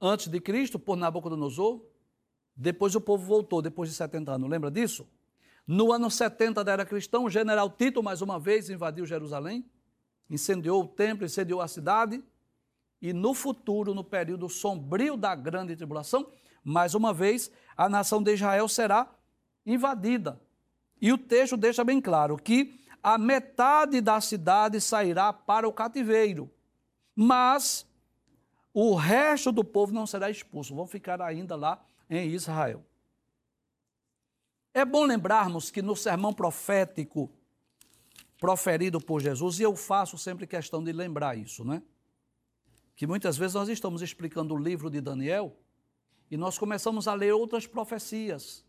antes 0.00 0.28
de 0.28 0.40
Cristo 0.40 0.78
por 0.78 0.96
Nabucodonosor. 0.96 1.83
Depois 2.54 2.94
o 2.94 3.00
povo 3.00 3.26
voltou, 3.26 3.61
depois 3.61 3.90
de 3.90 3.96
70 3.96 4.30
anos. 4.30 4.48
Lembra 4.48 4.70
disso? 4.70 5.09
No 5.66 5.92
ano 5.92 6.09
70 6.09 6.62
da 6.62 6.72
era 6.72 6.87
cristã, 6.87 7.18
o 7.18 7.28
general 7.28 7.68
Tito, 7.68 8.00
mais 8.00 8.22
uma 8.22 8.38
vez, 8.38 8.70
invadiu 8.70 9.04
Jerusalém, 9.04 9.68
incendiou 10.30 10.85
o 10.85 10.87
templo, 10.87 11.26
incendiou 11.26 11.61
a 11.61 11.66
cidade. 11.66 12.22
E 13.05 13.12
no 13.12 13.35
futuro, 13.35 13.93
no 13.93 14.03
período 14.03 14.49
sombrio 14.49 15.14
da 15.14 15.35
grande 15.35 15.77
tribulação, 15.77 16.27
mais 16.64 16.95
uma 16.95 17.12
vez, 17.12 17.51
a 17.77 17.87
nação 17.87 18.23
de 18.23 18.33
Israel 18.33 18.67
será 18.67 19.14
invadida. 19.67 20.40
E 21.03 21.12
o 21.12 21.19
texto 21.19 21.55
deixa 21.55 21.85
bem 21.85 22.01
claro 22.01 22.38
que 22.38 22.81
a 23.03 23.19
metade 23.19 24.01
da 24.01 24.23
cidade 24.23 24.81
sairá 24.81 25.35
para 25.35 25.69
o 25.69 25.73
cativeiro, 25.73 26.51
mas 27.14 27.87
o 28.73 28.95
resto 28.95 29.53
do 29.53 29.62
povo 29.62 29.93
não 29.93 30.07
será 30.07 30.31
expulso, 30.31 30.75
vão 30.75 30.87
ficar 30.87 31.21
ainda 31.21 31.55
lá 31.57 31.85
em 32.09 32.31
Israel. 32.31 32.83
É 34.73 34.83
bom 34.83 35.05
lembrarmos 35.05 35.71
que 35.71 35.83
no 35.83 35.95
sermão 35.95 36.33
profético 36.33 37.31
proferido 38.40 38.99
por 38.99 39.21
Jesus, 39.21 39.61
e 39.61 39.62
eu 39.62 39.77
faço 39.77 40.17
sempre 40.17 40.47
questão 40.47 40.83
de 40.83 40.90
lembrar 40.90 41.37
isso, 41.37 41.67
né? 41.67 41.83
Que 42.96 43.07
muitas 43.07 43.37
vezes 43.37 43.54
nós 43.54 43.68
estamos 43.68 44.02
explicando 44.02 44.54
o 44.54 44.59
livro 44.59 44.88
de 44.88 45.00
Daniel 45.00 45.57
e 46.30 46.37
nós 46.37 46.59
começamos 46.59 47.09
a 47.09 47.14
ler 47.14 47.33
outras 47.33 47.66
profecias 47.66 48.64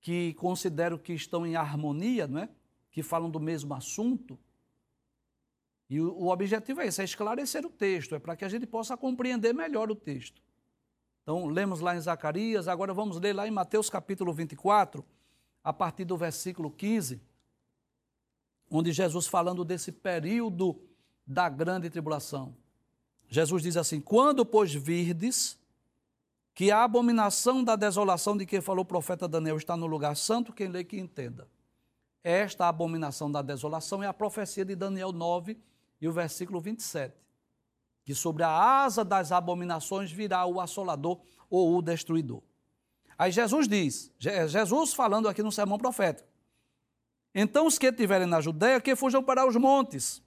que 0.00 0.34
considero 0.34 0.98
que 0.98 1.12
estão 1.12 1.46
em 1.46 1.56
harmonia, 1.56 2.26
não 2.26 2.40
é? 2.40 2.48
Que 2.90 3.02
falam 3.02 3.28
do 3.28 3.40
mesmo 3.40 3.74
assunto. 3.74 4.38
E 5.88 6.00
o, 6.00 6.12
o 6.12 6.28
objetivo 6.28 6.80
é 6.80 6.86
esse, 6.86 7.00
é 7.00 7.04
esclarecer 7.04 7.64
o 7.64 7.70
texto, 7.70 8.14
é 8.14 8.18
para 8.18 8.36
que 8.36 8.44
a 8.44 8.48
gente 8.48 8.66
possa 8.66 8.96
compreender 8.96 9.52
melhor 9.52 9.90
o 9.90 9.96
texto. 9.96 10.40
Então, 11.22 11.46
lemos 11.46 11.80
lá 11.80 11.96
em 11.96 12.00
Zacarias, 12.00 12.68
agora 12.68 12.94
vamos 12.94 13.18
ler 13.18 13.32
lá 13.32 13.48
em 13.48 13.50
Mateus 13.50 13.90
capítulo 13.90 14.32
24, 14.32 15.04
a 15.62 15.72
partir 15.72 16.04
do 16.04 16.16
versículo 16.16 16.70
15, 16.70 17.20
onde 18.70 18.92
Jesus 18.92 19.26
falando 19.26 19.64
desse 19.64 19.90
período 19.90 20.80
da 21.26 21.48
grande 21.48 21.90
tribulação. 21.90 22.54
Jesus 23.28 23.62
diz 23.62 23.76
assim: 23.76 24.00
Quando, 24.00 24.44
pois, 24.46 24.72
virdes 24.72 25.58
que 26.54 26.70
a 26.70 26.84
abominação 26.84 27.62
da 27.62 27.76
desolação 27.76 28.36
de 28.36 28.46
que 28.46 28.62
falou 28.62 28.82
o 28.82 28.86
profeta 28.86 29.28
Daniel 29.28 29.58
está 29.58 29.76
no 29.76 29.86
lugar 29.86 30.16
santo, 30.16 30.52
quem 30.52 30.68
lê 30.68 30.84
que 30.84 30.98
entenda. 30.98 31.46
Esta 32.24 32.66
abominação 32.66 33.30
da 33.30 33.42
desolação 33.42 34.02
é 34.02 34.06
a 34.06 34.14
profecia 34.14 34.64
de 34.64 34.74
Daniel 34.74 35.12
9, 35.12 35.58
e 36.00 36.08
o 36.08 36.12
versículo 36.12 36.60
27, 36.60 37.14
que 38.04 38.14
sobre 38.14 38.42
a 38.42 38.50
asa 38.50 39.04
das 39.04 39.32
abominações 39.32 40.10
virá 40.10 40.44
o 40.46 40.60
assolador 40.60 41.20
ou 41.48 41.76
o 41.76 41.82
destruidor. 41.82 42.42
Aí 43.18 43.32
Jesus 43.32 43.66
diz, 43.66 44.12
Jesus 44.18 44.92
falando 44.92 45.28
aqui 45.28 45.42
no 45.42 45.52
sermão 45.52 45.78
profético, 45.78 46.28
então 47.34 47.66
os 47.66 47.78
que 47.78 47.86
estiverem 47.86 48.26
na 48.26 48.40
Judéia, 48.40 48.80
que 48.80 48.96
fujam 48.96 49.22
para 49.22 49.46
os 49.46 49.56
montes. 49.56 50.22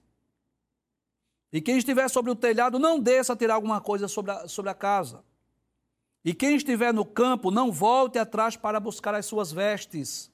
E 1.52 1.60
quem 1.60 1.76
estiver 1.78 2.08
sobre 2.08 2.30
o 2.30 2.36
telhado, 2.36 2.78
não 2.78 3.00
desça 3.00 3.32
a 3.32 3.36
tirar 3.36 3.54
alguma 3.54 3.80
coisa 3.80 4.06
sobre 4.06 4.30
a, 4.30 4.46
sobre 4.46 4.70
a 4.70 4.74
casa. 4.74 5.24
E 6.24 6.34
quem 6.34 6.54
estiver 6.54 6.92
no 6.92 7.04
campo, 7.04 7.50
não 7.50 7.72
volte 7.72 8.18
atrás 8.18 8.56
para 8.56 8.78
buscar 8.78 9.14
as 9.14 9.26
suas 9.26 9.50
vestes. 9.50 10.30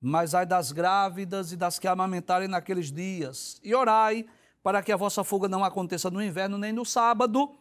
Mas 0.00 0.34
ai 0.34 0.46
das 0.46 0.72
grávidas 0.72 1.52
e 1.52 1.56
das 1.56 1.78
que 1.78 1.88
amamentarem 1.88 2.48
naqueles 2.48 2.92
dias. 2.92 3.60
E 3.62 3.74
orai 3.74 4.26
para 4.62 4.82
que 4.82 4.92
a 4.92 4.96
vossa 4.96 5.22
fuga 5.22 5.48
não 5.48 5.64
aconteça 5.64 6.10
no 6.10 6.22
inverno 6.22 6.56
nem 6.56 6.72
no 6.72 6.84
sábado, 6.84 7.56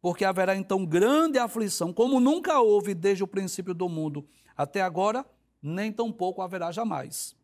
porque 0.00 0.24
haverá 0.24 0.56
então 0.56 0.84
grande 0.84 1.38
aflição, 1.38 1.92
como 1.92 2.20
nunca 2.20 2.60
houve 2.60 2.94
desde 2.94 3.24
o 3.24 3.26
princípio 3.26 3.74
do 3.74 3.88
mundo 3.88 4.26
até 4.56 4.80
agora, 4.80 5.24
nem 5.62 5.92
tampouco 5.92 6.42
haverá 6.42 6.70
jamais. 6.70 7.36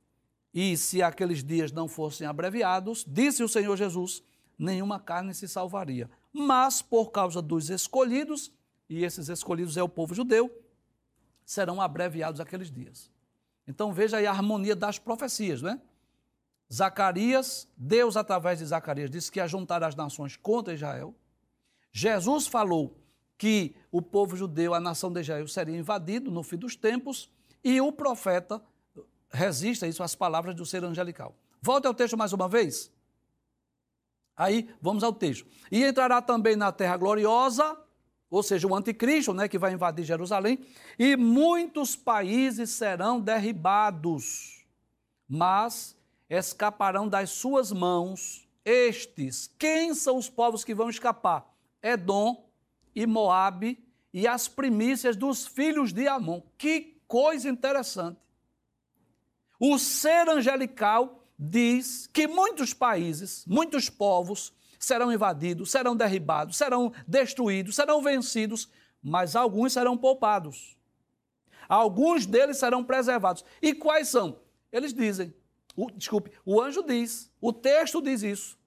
E 0.59 0.75
se 0.75 1.03
aqueles 1.03 1.45
dias 1.45 1.71
não 1.71 1.87
fossem 1.87 2.27
abreviados, 2.27 3.05
disse 3.07 3.45
o 3.45 3.49
Senhor 3.49 3.77
Jesus, 3.77 4.23
nenhuma 4.59 4.99
carne 4.99 5.35
se 5.35 5.47
salvaria. 5.47 6.09
Mas 6.33 6.81
por 6.81 7.11
causa 7.11 7.43
dos 7.43 7.69
escolhidos, 7.69 8.51
e 8.89 9.05
esses 9.05 9.29
escolhidos 9.29 9.77
é 9.77 9.83
o 9.83 9.89
povo 9.89 10.15
judeu, 10.15 10.51
serão 11.45 11.79
abreviados 11.79 12.41
aqueles 12.41 12.71
dias. 12.71 13.11
Então 13.69 13.93
veja 13.93 14.17
aí 14.17 14.27
a 14.27 14.31
harmonia 14.31 14.75
das 14.75 14.99
profecias, 14.99 15.61
não 15.61 15.73
é? 15.73 15.81
Zacarias, 16.73 17.69
Deus 17.77 18.17
através 18.17 18.61
de 18.61 18.65
Zacarias 18.65 19.11
disse 19.11 19.31
que 19.31 19.39
ia 19.39 19.47
juntar 19.47 19.85
as 19.85 19.95
nações 19.95 20.39
contra 20.39 20.73
Israel. 20.73 21.15
Jesus 21.93 22.47
falou 22.47 22.97
que 23.37 23.77
o 23.93 24.01
povo 24.01 24.35
judeu, 24.35 24.73
a 24.73 24.81
nação 24.81 25.13
de 25.13 25.21
Israel, 25.21 25.47
seria 25.49 25.77
invadido 25.77 26.31
no 26.31 26.43
fim 26.43 26.57
dos 26.57 26.75
tempos 26.75 27.31
e 27.63 27.79
o 27.79 27.93
profeta 27.93 28.63
resiste 29.37 29.85
a 29.85 29.89
isso 29.89 30.03
às 30.03 30.15
palavras 30.15 30.55
do 30.55 30.67
ser 30.67 30.85
angelical. 30.85 31.35
Volte 31.61 31.87
ao 31.87 31.95
texto 31.95 32.17
mais 32.17 32.33
uma 32.33 32.49
vez. 32.49 32.91
Aí, 34.37 34.69
vamos 34.81 35.03
ao 35.03 35.13
texto. 35.13 35.47
E 35.71 35.85
entrará 35.85 36.21
também 36.21 36.57
na 36.57 36.71
terra 36.73 36.97
gloriosa, 36.97 37.77
ou 38.29 38.43
seja, 38.43 38.67
o 38.67 38.75
anticristo, 38.75 39.33
né, 39.33 39.49
que 39.49 39.59
vai 39.59 39.73
invadir 39.73 40.05
Jerusalém, 40.05 40.59
e 40.99 41.17
muitos 41.17 41.97
países 41.97 42.71
serão 42.71 43.21
derribados, 43.21 44.67
mas 45.29 45.97
escaparão 46.29 47.09
das 47.09 47.31
suas 47.31 47.73
mãos 47.73 48.47
estes. 48.65 49.51
Quem 49.59 49.95
são 49.95 50.17
os 50.17 50.29
povos 50.29 50.65
que 50.65 50.75
vão 50.75 50.91
escapar? 50.91 51.49
Edom 51.83 52.49
e 52.95 53.07
Moabe 53.07 53.83
e 54.13 54.27
as 54.27 54.49
primícias 54.49 55.17
dos 55.17 55.47
filhos 55.47 55.93
de 55.93 56.09
Amon. 56.09 56.43
Que 56.59 57.01
coisa 57.07 57.49
interessante. 57.49 58.19
O 59.59 59.79
ser 59.79 60.29
angelical 60.29 61.25
diz 61.39 62.07
que 62.07 62.27
muitos 62.27 62.73
países, 62.73 63.45
muitos 63.47 63.89
povos 63.89 64.53
serão 64.79 65.13
invadidos, 65.13 65.71
serão 65.71 65.97
derribados, 65.97 66.57
serão 66.57 66.93
destruídos, 67.07 67.75
serão 67.75 68.03
vencidos, 68.03 68.69
mas 69.03 69.35
alguns 69.35 69.73
serão 69.73 69.97
poupados. 69.97 70.77
Alguns 71.69 72.27
deles 72.27 72.59
serão 72.59 72.85
preservados. 72.85 73.45
E 73.61 73.75
quais 73.75 74.09
são? 74.09 74.41
Eles 74.71 74.93
dizem, 74.93 75.35
o, 75.75 75.91
desculpe, 75.91 76.31
o 76.45 76.61
anjo 76.61 76.83
diz, 76.83 77.31
o 77.41 77.53
texto 77.53 78.01
diz 78.01 78.23
isso. 78.23 78.59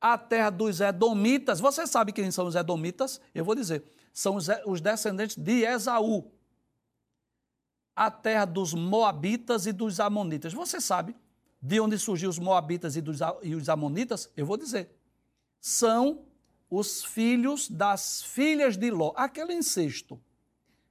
A 0.00 0.16
terra 0.16 0.50
dos 0.50 0.80
Edomitas, 0.80 1.58
você 1.58 1.86
sabe 1.86 2.12
quem 2.12 2.30
são 2.30 2.46
os 2.46 2.54
Edomitas? 2.54 3.20
Eu 3.34 3.44
vou 3.44 3.54
dizer, 3.54 3.84
são 4.12 4.36
os, 4.36 4.48
os 4.66 4.80
descendentes 4.80 5.36
de 5.36 5.64
Esaú. 5.64 6.30
A 7.98 8.12
terra 8.12 8.44
dos 8.44 8.72
Moabitas 8.74 9.66
e 9.66 9.72
dos 9.72 9.98
Amonitas. 9.98 10.52
Você 10.52 10.80
sabe 10.80 11.16
de 11.60 11.80
onde 11.80 11.98
surgiu 11.98 12.30
os 12.30 12.38
Moabitas 12.38 12.94
e, 12.94 13.00
dos, 13.00 13.18
e 13.42 13.56
os 13.56 13.68
Amonitas? 13.68 14.30
Eu 14.36 14.46
vou 14.46 14.56
dizer. 14.56 14.88
São 15.60 16.20
os 16.70 17.04
filhos 17.04 17.68
das 17.68 18.22
filhas 18.22 18.76
de 18.76 18.88
Ló, 18.88 19.12
aquele 19.16 19.52
incesto 19.52 20.20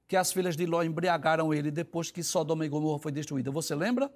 que 0.06 0.18
as 0.18 0.30
filhas 0.30 0.54
de 0.54 0.66
Ló 0.66 0.82
embriagaram 0.82 1.54
ele 1.54 1.70
depois 1.70 2.10
que 2.10 2.22
Sodoma 2.22 2.66
e 2.66 2.68
Gomorra 2.68 2.98
foi 2.98 3.10
destruída. 3.10 3.50
Você 3.50 3.74
lembra? 3.74 4.12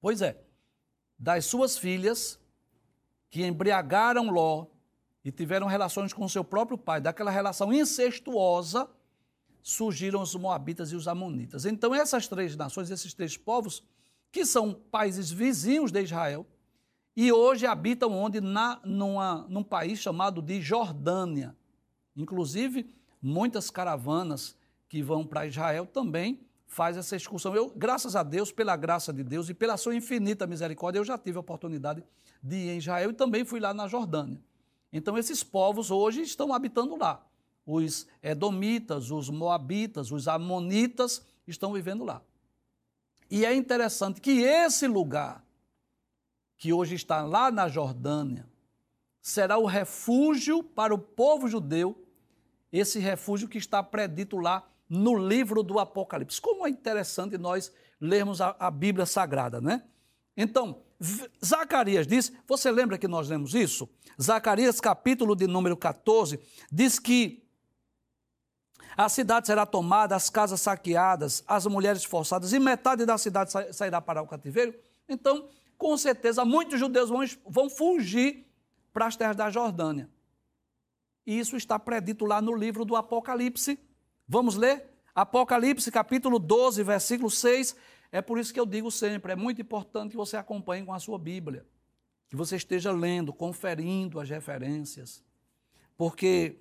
Pois 0.00 0.22
é, 0.22 0.40
das 1.18 1.44
suas 1.44 1.76
filhas 1.76 2.38
que 3.30 3.44
embriagaram 3.44 4.30
Ló 4.30 4.66
e 5.24 5.32
tiveram 5.32 5.66
relações 5.66 6.12
com 6.12 6.28
seu 6.28 6.44
próprio 6.44 6.78
pai, 6.78 7.00
daquela 7.00 7.32
relação 7.32 7.72
incestuosa, 7.72 8.88
surgiram 9.62 10.22
os 10.22 10.34
Moabitas 10.34 10.92
e 10.92 10.96
os 10.96 11.06
Amonitas. 11.08 11.64
Então, 11.64 11.94
essas 11.94 12.26
três 12.26 12.56
nações, 12.56 12.90
esses 12.90 13.14
três 13.14 13.36
povos, 13.36 13.82
que 14.32 14.44
são 14.44 14.74
países 14.74 15.30
vizinhos 15.30 15.90
de 15.90 16.02
Israel, 16.02 16.46
e 17.16 17.32
hoje 17.32 17.66
habitam 17.66 18.12
onde? 18.12 18.40
Na, 18.40 18.80
numa, 18.84 19.46
num 19.48 19.62
país 19.62 19.98
chamado 19.98 20.40
de 20.40 20.60
Jordânia. 20.60 21.56
Inclusive, 22.16 22.94
muitas 23.20 23.70
caravanas 23.70 24.56
que 24.88 25.02
vão 25.02 25.24
para 25.24 25.46
Israel 25.46 25.86
também 25.86 26.40
faz 26.66 26.96
essa 26.96 27.16
excursão. 27.16 27.54
Eu, 27.54 27.72
graças 27.76 28.14
a 28.14 28.22
Deus, 28.22 28.52
pela 28.52 28.76
graça 28.76 29.12
de 29.12 29.24
Deus 29.24 29.48
e 29.48 29.54
pela 29.54 29.76
sua 29.76 29.94
infinita 29.94 30.46
misericórdia, 30.46 31.00
eu 31.00 31.04
já 31.04 31.18
tive 31.18 31.36
a 31.36 31.40
oportunidade 31.40 32.02
de 32.42 32.56
ir 32.56 32.70
em 32.70 32.78
Israel 32.78 33.10
e 33.10 33.12
também 33.12 33.44
fui 33.44 33.58
lá 33.60 33.74
na 33.74 33.88
Jordânia. 33.88 34.40
Então, 34.92 35.18
esses 35.18 35.42
povos 35.42 35.90
hoje 35.90 36.22
estão 36.22 36.52
habitando 36.52 36.96
lá. 36.96 37.24
Os 37.66 38.06
Edomitas, 38.22 39.10
os 39.10 39.28
Moabitas, 39.28 40.10
os 40.10 40.26
Amonitas 40.26 41.24
estão 41.46 41.72
vivendo 41.72 42.04
lá. 42.04 42.22
E 43.30 43.44
é 43.44 43.54
interessante 43.54 44.20
que 44.20 44.42
esse 44.42 44.86
lugar, 44.86 45.44
que 46.56 46.72
hoje 46.72 46.94
está 46.94 47.24
lá 47.24 47.50
na 47.50 47.68
Jordânia, 47.68 48.48
será 49.20 49.56
o 49.58 49.66
refúgio 49.66 50.62
para 50.62 50.94
o 50.94 50.98
povo 50.98 51.48
judeu, 51.48 52.04
esse 52.72 52.98
refúgio 52.98 53.48
que 53.48 53.58
está 53.58 53.82
predito 53.82 54.38
lá 54.38 54.68
no 54.88 55.16
livro 55.16 55.62
do 55.62 55.78
Apocalipse. 55.78 56.40
Como 56.40 56.66
é 56.66 56.70
interessante 56.70 57.38
nós 57.38 57.72
lermos 58.00 58.40
a, 58.40 58.56
a 58.58 58.70
Bíblia 58.70 59.06
Sagrada, 59.06 59.60
né? 59.60 59.84
Então, 60.36 60.82
Zacarias 61.44 62.06
diz, 62.06 62.32
você 62.46 62.70
lembra 62.70 62.98
que 62.98 63.06
nós 63.06 63.28
lemos 63.28 63.54
isso? 63.54 63.88
Zacarias, 64.20 64.80
capítulo 64.80 65.36
de 65.36 65.46
número 65.46 65.76
14, 65.76 66.40
diz 66.70 66.98
que 66.98 67.42
a 68.96 69.08
cidade 69.08 69.46
será 69.46 69.64
tomada, 69.64 70.16
as 70.16 70.28
casas 70.28 70.60
saqueadas, 70.60 71.42
as 71.46 71.66
mulheres 71.66 72.04
forçadas, 72.04 72.52
e 72.52 72.58
metade 72.58 73.06
da 73.06 73.16
cidade 73.16 73.52
sairá 73.72 74.00
para 74.00 74.22
o 74.22 74.26
cativeiro. 74.26 74.74
Então, 75.08 75.48
com 75.78 75.96
certeza, 75.96 76.44
muitos 76.44 76.78
judeus 76.78 77.08
vão, 77.08 77.20
vão 77.46 77.70
fugir 77.70 78.46
para 78.92 79.06
as 79.06 79.16
terras 79.16 79.36
da 79.36 79.50
Jordânia. 79.50 80.08
E 81.26 81.38
isso 81.38 81.56
está 81.56 81.78
predito 81.78 82.24
lá 82.24 82.42
no 82.42 82.54
livro 82.54 82.84
do 82.84 82.96
Apocalipse, 82.96 83.78
Vamos 84.32 84.54
ler? 84.54 84.88
Apocalipse 85.12 85.90
capítulo 85.90 86.38
12, 86.38 86.84
versículo 86.84 87.28
6. 87.28 87.74
É 88.12 88.22
por 88.22 88.38
isso 88.38 88.54
que 88.54 88.60
eu 88.60 88.64
digo 88.64 88.88
sempre: 88.88 89.32
é 89.32 89.34
muito 89.36 89.60
importante 89.60 90.12
que 90.12 90.16
você 90.16 90.36
acompanhe 90.36 90.86
com 90.86 90.94
a 90.94 91.00
sua 91.00 91.18
Bíblia, 91.18 91.66
que 92.28 92.36
você 92.36 92.54
esteja 92.54 92.92
lendo, 92.92 93.32
conferindo 93.32 94.20
as 94.20 94.30
referências, 94.30 95.20
porque 95.96 96.60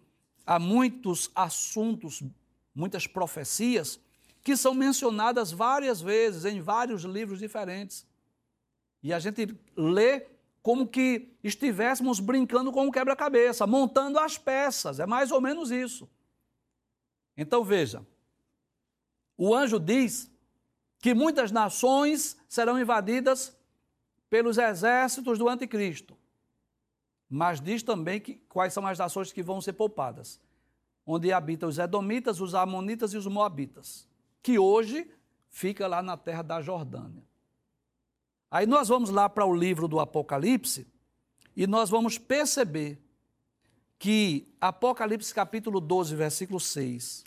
há 0.50 0.58
muitos 0.58 1.30
assuntos, 1.36 2.24
muitas 2.74 3.06
profecias 3.06 4.00
que 4.42 4.58
são 4.58 4.74
mencionadas 4.74 5.52
várias 5.52 6.02
vezes 6.02 6.44
em 6.44 6.60
vários 6.60 7.04
livros 7.04 7.38
diferentes. 7.38 8.04
E 9.04 9.14
a 9.14 9.20
gente 9.20 9.56
lê 9.78 10.26
como 10.64 10.88
que 10.88 11.38
estivéssemos 11.44 12.20
brincando 12.20 12.72
com 12.72 12.88
um 12.88 12.92
quebra-cabeça, 12.92 13.68
montando 13.68 14.18
as 14.18 14.40
peças. 14.40 15.00
É 15.00 15.06
mais 15.06 15.30
ou 15.32 15.40
menos 15.40 15.70
isso. 15.70 16.10
Então 17.38 17.64
veja, 17.64 18.04
o 19.38 19.54
anjo 19.54 19.80
diz 19.80 20.32
que 20.98 21.14
muitas 21.14 21.52
nações 21.52 22.36
serão 22.48 22.80
invadidas 22.80 23.56
pelos 24.32 24.58
exércitos 24.58 25.38
do 25.38 25.48
anticristo. 25.48 26.18
Mas 27.30 27.62
diz 27.62 27.84
também 27.84 28.20
que, 28.20 28.36
quais 28.50 28.74
são 28.74 28.86
as 28.88 28.98
nações 28.98 29.32
que 29.32 29.44
vão 29.44 29.62
ser 29.62 29.74
poupadas. 29.74 30.40
Onde 31.06 31.32
habitam 31.32 31.70
os 31.70 31.78
Edomitas, 31.78 32.42
os 32.42 32.56
Amonitas 32.56 33.14
e 33.14 33.18
os 33.18 33.28
Moabitas, 33.28 34.08
que 34.42 34.58
hoje 34.58 35.10
fica 35.50 35.88
lá 35.88 36.02
na 36.02 36.18
terra 36.18 36.42
da 36.42 36.62
Jordânia. 36.62 37.24
Aí 38.50 38.66
nós 38.66 38.88
vamos 38.88 39.12
lá 39.12 39.30
para 39.30 39.46
o 39.46 39.54
livro 39.54 39.88
do 39.88 40.00
Apocalipse 40.00 40.88
e 41.56 41.68
nós 41.68 41.90
vamos 41.90 42.18
perceber 42.18 43.00
que 44.00 44.48
Apocalipse 44.60 45.34
capítulo 45.34 45.80
12, 45.80 46.16
versículo 46.16 46.60
6, 46.60 47.24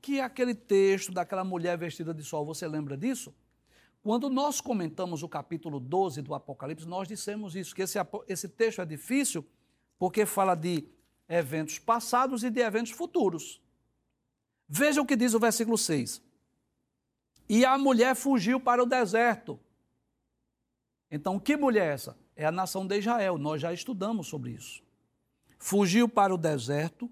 que 0.00 0.20
é 0.20 0.22
aquele 0.22 0.54
texto 0.54 1.10
daquela 1.10 1.42
mulher 1.42 1.76
vestida 1.78 2.12
de 2.12 2.22
sol. 2.22 2.44
Você 2.44 2.68
lembra 2.68 2.96
disso? 2.96 3.34
Quando 4.02 4.28
nós 4.28 4.60
comentamos 4.60 5.22
o 5.22 5.28
capítulo 5.28 5.78
12 5.78 6.22
do 6.22 6.34
Apocalipse, 6.34 6.86
nós 6.86 7.06
dissemos 7.06 7.54
isso, 7.54 7.74
que 7.74 7.82
esse, 7.82 7.98
esse 8.26 8.48
texto 8.48 8.80
é 8.80 8.84
difícil 8.84 9.46
porque 9.98 10.26
fala 10.26 10.56
de 10.56 10.84
eventos 11.28 11.78
passados 11.78 12.42
e 12.42 12.50
de 12.50 12.60
eventos 12.60 12.90
futuros. 12.90 13.62
Veja 14.68 15.00
o 15.00 15.06
que 15.06 15.14
diz 15.14 15.34
o 15.34 15.38
versículo 15.38 15.78
6. 15.78 16.20
E 17.48 17.64
a 17.64 17.78
mulher 17.78 18.16
fugiu 18.16 18.58
para 18.58 18.82
o 18.82 18.86
deserto. 18.86 19.60
Então, 21.10 21.38
que 21.38 21.56
mulher 21.56 21.90
é 21.90 21.92
essa? 21.92 22.16
É 22.34 22.44
a 22.44 22.50
nação 22.50 22.86
de 22.86 22.98
Israel. 22.98 23.38
Nós 23.38 23.60
já 23.60 23.72
estudamos 23.72 24.26
sobre 24.26 24.50
isso. 24.50 24.82
Fugiu 25.58 26.08
para 26.08 26.34
o 26.34 26.38
deserto 26.38 27.08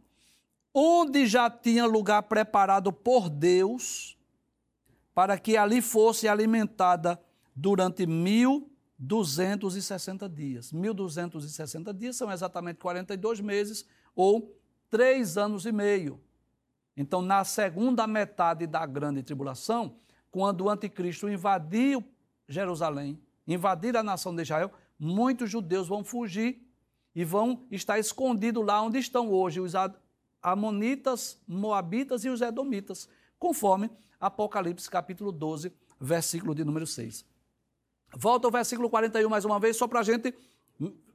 onde 0.75 1.27
já 1.27 1.51
tinha 1.51 1.85
lugar 1.87 2.23
preparado 2.25 2.93
por 2.93 3.29
Deus, 3.29 4.17
para 5.15 5.39
que 5.39 5.57
ali 5.57 5.81
fosse 5.83 6.29
alimentada 6.29 7.21
durante 7.55 8.07
1.260 8.07 8.71
1260 9.01 10.29
dias. 10.29 10.73
1260 10.73 11.95
dias 11.95 12.17
são 12.17 12.31
exatamente 12.31 12.79
42 12.79 13.41
meses 13.41 13.87
ou 14.15 14.55
três 14.91 15.39
anos 15.39 15.65
e 15.65 15.73
meio. 15.73 16.21
Então, 16.97 17.23
na 17.23 17.43
segunda 17.45 18.07
metade 18.07 18.67
da 18.67 18.85
grande 18.85 19.23
tribulação, 19.23 19.97
quando 20.31 20.65
o 20.65 20.71
anticristo 20.71 21.29
invadiu 21.29 22.05
Jerusalém, 22.47 23.19
invadir 23.49 23.97
a 23.97 24.03
nação 24.03 24.35
de 24.35 24.43
Israel, 24.43 24.71
muitos 24.99 25.51
judeus 25.51 25.89
vão 25.89 26.05
fugir 26.05 26.63
e 27.15 27.25
vão 27.25 27.65
estar 27.71 27.99
escondidos 27.99 28.65
lá 28.65 28.83
onde 28.83 28.99
estão 28.99 29.31
hoje 29.31 29.61
os 29.61 29.73
amonitas, 30.43 31.41
moabitas 31.49 32.25
e 32.25 32.29
os 32.29 32.43
edomitas, 32.43 33.09
conforme 33.39 33.91
Apocalipse 34.21 34.91
capítulo 34.91 35.33
12, 35.33 35.73
versículo 35.99 36.55
de 36.55 36.65
número 36.65 36.87
6. 36.87 37.25
Volta 38.15 38.47
ao 38.47 38.51
versículo 38.51 38.91
41 38.91 39.29
mais 39.29 39.45
uma 39.45 39.59
vez, 39.59 39.77
só 39.77 39.89
para 39.89 40.01
a 40.01 40.03
gente 40.03 40.35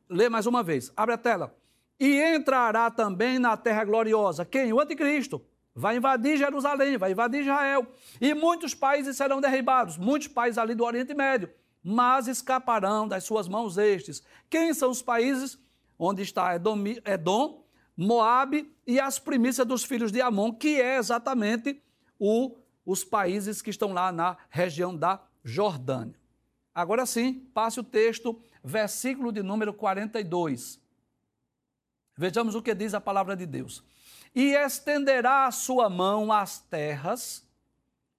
ler 0.10 0.30
mais 0.30 0.46
uma 0.46 0.64
vez. 0.64 0.92
Abre 0.96 1.14
a 1.14 1.18
tela. 1.18 1.56
E 2.00 2.22
entrará 2.36 2.90
também 2.90 3.40
na 3.40 3.56
terra 3.56 3.84
gloriosa. 3.84 4.44
Quem? 4.44 4.74
O 4.74 4.80
anticristo. 4.80 5.42
Vai 5.74 5.98
invadir 5.98 6.38
Jerusalém, 6.38 6.98
vai 6.98 7.12
invadir 7.12 7.42
Israel. 7.42 7.86
E 8.20 8.34
muitos 8.34 8.74
países 8.74 9.18
serão 9.18 9.42
derribados, 9.42 9.98
muitos 9.98 10.30
países 10.30 10.58
ali 10.58 10.74
do 10.74 10.86
Oriente 10.86 11.14
Médio. 11.14 11.50
Mas 11.84 12.28
escaparão 12.28 13.08
das 13.08 13.26
suas 13.26 13.48
mãos 13.48 13.78
estes. 13.78 14.24
Quem 14.50 14.74
são 14.74 14.90
os 14.90 15.02
países? 15.02 15.60
Onde 16.00 16.22
está 16.22 16.56
Edom, 16.56 16.78
Edom 17.06 17.64
Moabe 17.96 18.74
e 18.86 19.00
as 19.00 19.20
primícias 19.20 19.66
dos 19.66 19.84
filhos 19.84 20.12
de 20.12 20.22
Amon, 20.22 20.52
que 20.52 20.82
é 20.82 20.98
exatamente 20.98 21.82
o, 22.20 22.56
os 22.86 23.04
países 23.04 23.62
que 23.62 23.70
estão 23.70 23.94
lá 23.94 24.12
na 24.12 24.38
região 24.50 24.96
da 24.96 25.22
Jordânia. 25.44 26.16
Agora 26.74 27.06
sim, 27.06 27.50
passe 27.54 27.80
o 27.80 27.84
texto, 27.84 28.40
versículo 28.64 29.32
de 29.32 29.42
número 29.42 29.74
42. 29.74 30.80
Vejamos 32.18 32.54
o 32.56 32.62
que 32.62 32.76
diz 32.76 32.94
a 32.94 33.02
palavra 33.02 33.36
de 33.36 33.46
Deus. 33.46 33.84
E 34.34 34.54
estenderá 34.54 35.48
a 35.48 35.52
sua 35.52 35.90
mão 35.90 36.32
às 36.32 36.60
terras, 36.60 37.48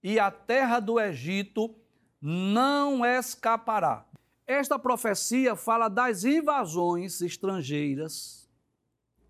e 0.03 0.19
a 0.19 0.31
terra 0.31 0.81
do 0.81 0.99
Egito 0.99 1.75
não 2.21 3.05
escapará. 3.05 4.05
Esta 4.47 4.79
profecia 4.79 5.55
fala 5.55 5.89
das 5.89 6.25
invasões 6.25 7.21
estrangeiras 7.21 8.46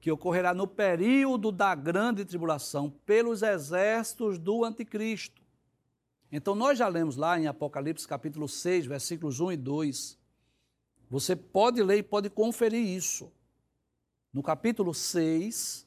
que 0.07 0.11
ocorrerá 0.13 0.55
no 0.55 0.69
período 0.69 1.51
da 1.51 1.75
grande 1.75 2.25
tribulação 2.25 2.89
pelos 3.05 3.43
exércitos 3.43 4.39
do 4.39 4.65
anticristo. 4.65 5.43
Então, 6.31 6.55
nós 6.55 6.79
já 6.79 6.87
lemos 6.87 7.17
lá 7.17 7.37
em 7.41 7.49
Apocalipse 7.49 8.07
capítulo 8.07 8.49
6, 8.49 8.87
versículos 8.87 9.41
1 9.41 9.51
e 9.51 9.57
2. 9.57 10.17
Você 11.11 11.35
pode 11.35 11.83
ler 11.83 11.99
e 11.99 12.03
pode 12.05 12.31
conferir 12.31 12.87
isso. 12.87 13.33
No 14.33 14.45
capítulo 14.45 14.95
6, 14.95 15.85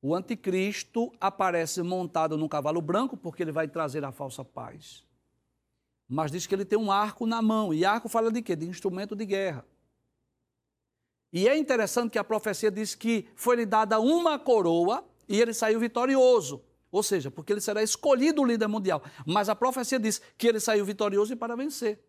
o 0.00 0.14
anticristo 0.14 1.12
aparece 1.20 1.82
montado 1.82 2.38
num 2.38 2.46
cavalo 2.46 2.80
branco, 2.80 3.16
porque 3.16 3.42
ele 3.42 3.50
vai 3.50 3.66
trazer 3.66 4.04
a 4.04 4.12
falsa 4.12 4.44
paz. 4.44 5.04
Mas 6.08 6.30
diz 6.30 6.46
que 6.46 6.54
ele 6.54 6.64
tem 6.64 6.78
um 6.78 6.92
arco 6.92 7.26
na 7.26 7.42
mão. 7.42 7.74
E 7.74 7.84
arco 7.84 8.08
fala 8.08 8.30
de 8.30 8.42
quê? 8.42 8.54
De 8.54 8.68
instrumento 8.68 9.16
de 9.16 9.26
guerra. 9.26 9.66
E 11.32 11.48
é 11.48 11.56
interessante 11.56 12.12
que 12.12 12.18
a 12.18 12.24
profecia 12.24 12.70
diz 12.70 12.94
que 12.94 13.28
foi-lhe 13.34 13.66
dada 13.66 14.00
uma 14.00 14.38
coroa 14.38 15.04
e 15.28 15.40
ele 15.40 15.52
saiu 15.52 15.78
vitorioso. 15.78 16.62
Ou 16.90 17.02
seja, 17.02 17.30
porque 17.30 17.52
ele 17.52 17.60
será 17.60 17.82
escolhido 17.82 18.40
o 18.40 18.44
líder 18.44 18.66
mundial. 18.66 19.02
Mas 19.26 19.48
a 19.48 19.54
profecia 19.54 19.98
diz 19.98 20.22
que 20.38 20.46
ele 20.46 20.58
saiu 20.58 20.84
vitorioso 20.84 21.32
e 21.32 21.36
para 21.36 21.54
vencer. 21.54 22.02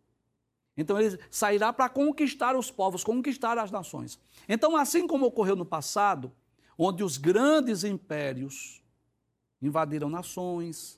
Então 0.77 0.99
ele 0.99 1.19
sairá 1.29 1.73
para 1.73 1.89
conquistar 1.89 2.55
os 2.55 2.71
povos, 2.71 3.03
conquistar 3.03 3.57
as 3.57 3.69
nações. 3.69 4.17
Então, 4.47 4.77
assim 4.77 5.05
como 5.05 5.25
ocorreu 5.25 5.55
no 5.55 5.65
passado, 5.65 6.31
onde 6.77 7.03
os 7.03 7.17
grandes 7.17 7.83
impérios 7.83 8.81
invadiram 9.61 10.09
nações, 10.09 10.97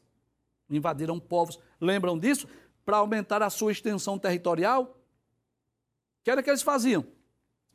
invadiram 0.70 1.20
povos, 1.20 1.60
lembram 1.80 2.20
disso? 2.20 2.48
Para 2.86 2.98
aumentar 2.98 3.42
a 3.42 3.50
sua 3.50 3.72
extensão 3.72 4.20
territorial, 4.20 4.84
o 4.84 6.24
que 6.24 6.30
era 6.30 6.44
que 6.44 6.50
eles 6.52 6.62
faziam? 6.62 7.04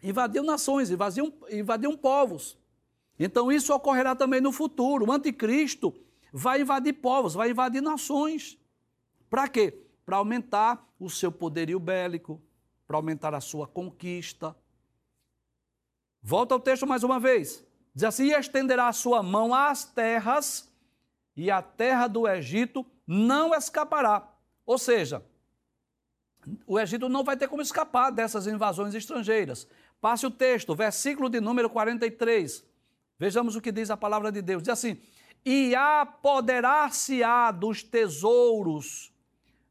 Invadiam 0.02 0.44
nações, 0.44 0.90
invadiam 0.90 1.96
povos. 1.96 2.56
Então 3.18 3.50
isso 3.50 3.74
ocorrerá 3.74 4.14
também 4.14 4.40
no 4.40 4.52
futuro. 4.52 5.06
O 5.06 5.12
anticristo 5.12 5.94
vai 6.32 6.60
invadir 6.60 6.92
povos, 6.94 7.34
vai 7.34 7.50
invadir 7.50 7.80
nações. 7.80 8.58
Para 9.30 9.48
quê? 9.48 9.82
Para 10.04 10.18
aumentar 10.18 10.86
o 11.00 11.08
seu 11.10 11.32
poderio 11.32 11.80
bélico, 11.80 12.40
para 12.86 12.96
aumentar 12.96 13.34
a 13.34 13.40
sua 13.40 13.66
conquista. 13.66 14.54
Volta 16.22 16.54
ao 16.54 16.60
texto 16.60 16.86
mais 16.86 17.02
uma 17.02 17.18
vez. 17.18 17.64
Diz 17.94 18.04
assim: 18.04 18.24
e 18.24 18.32
estenderá 18.32 18.88
a 18.88 18.92
sua 18.92 19.22
mão 19.22 19.54
às 19.54 19.84
terras, 19.84 20.70
e 21.34 21.50
a 21.50 21.62
terra 21.62 22.06
do 22.06 22.28
Egito 22.28 22.84
não 23.06 23.54
escapará. 23.54 24.30
Ou 24.64 24.78
seja, 24.78 25.24
o 26.66 26.78
Egito 26.78 27.08
não 27.08 27.24
vai 27.24 27.36
ter 27.36 27.48
como 27.48 27.62
escapar 27.62 28.10
dessas 28.10 28.46
invasões 28.46 28.94
estrangeiras. 28.94 29.66
Passe 30.00 30.26
o 30.26 30.30
texto, 30.30 30.74
versículo 30.74 31.28
de 31.28 31.40
número 31.40 31.70
43. 31.70 32.64
Vejamos 33.18 33.56
o 33.56 33.60
que 33.60 33.72
diz 33.72 33.90
a 33.90 33.96
palavra 33.96 34.30
de 34.30 34.42
Deus. 34.42 34.62
Diz 34.62 34.70
assim: 34.70 35.00
E 35.44 35.74
apoderar-se-á 35.74 37.50
dos 37.50 37.82
tesouros 37.82 39.12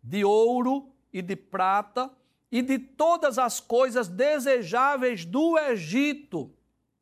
de 0.01 0.23
ouro 0.23 0.89
e 1.11 1.21
de 1.21 1.35
prata 1.35 2.11
e 2.51 2.61
de 2.61 2.79
todas 2.79 3.37
as 3.37 3.59
coisas 3.59 4.07
desejáveis 4.07 5.25
do 5.25 5.57
Egito. 5.57 6.51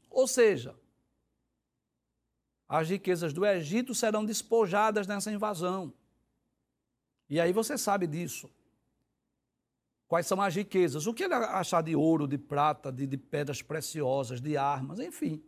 Ou 0.09 0.27
seja, 0.27 0.75
as 2.67 2.89
riquezas 2.89 3.33
do 3.33 3.45
Egito 3.45 3.93
serão 3.93 4.25
despojadas 4.25 5.05
nessa 5.05 5.31
invasão. 5.31 5.93
E 7.29 7.39
aí 7.39 7.53
você 7.53 7.77
sabe 7.77 8.07
disso. 8.07 8.49
Quais 10.13 10.27
são 10.27 10.39
as 10.39 10.53
riquezas? 10.53 11.07
O 11.07 11.13
que 11.15 11.23
ele 11.23 11.33
achar 11.33 11.81
de 11.81 11.95
ouro, 11.95 12.27
de 12.27 12.37
prata, 12.37 12.91
de, 12.91 13.07
de 13.07 13.17
pedras 13.17 13.63
preciosas, 13.63 14.39
de 14.39 14.55
armas, 14.55 14.99
enfim. 14.99 15.43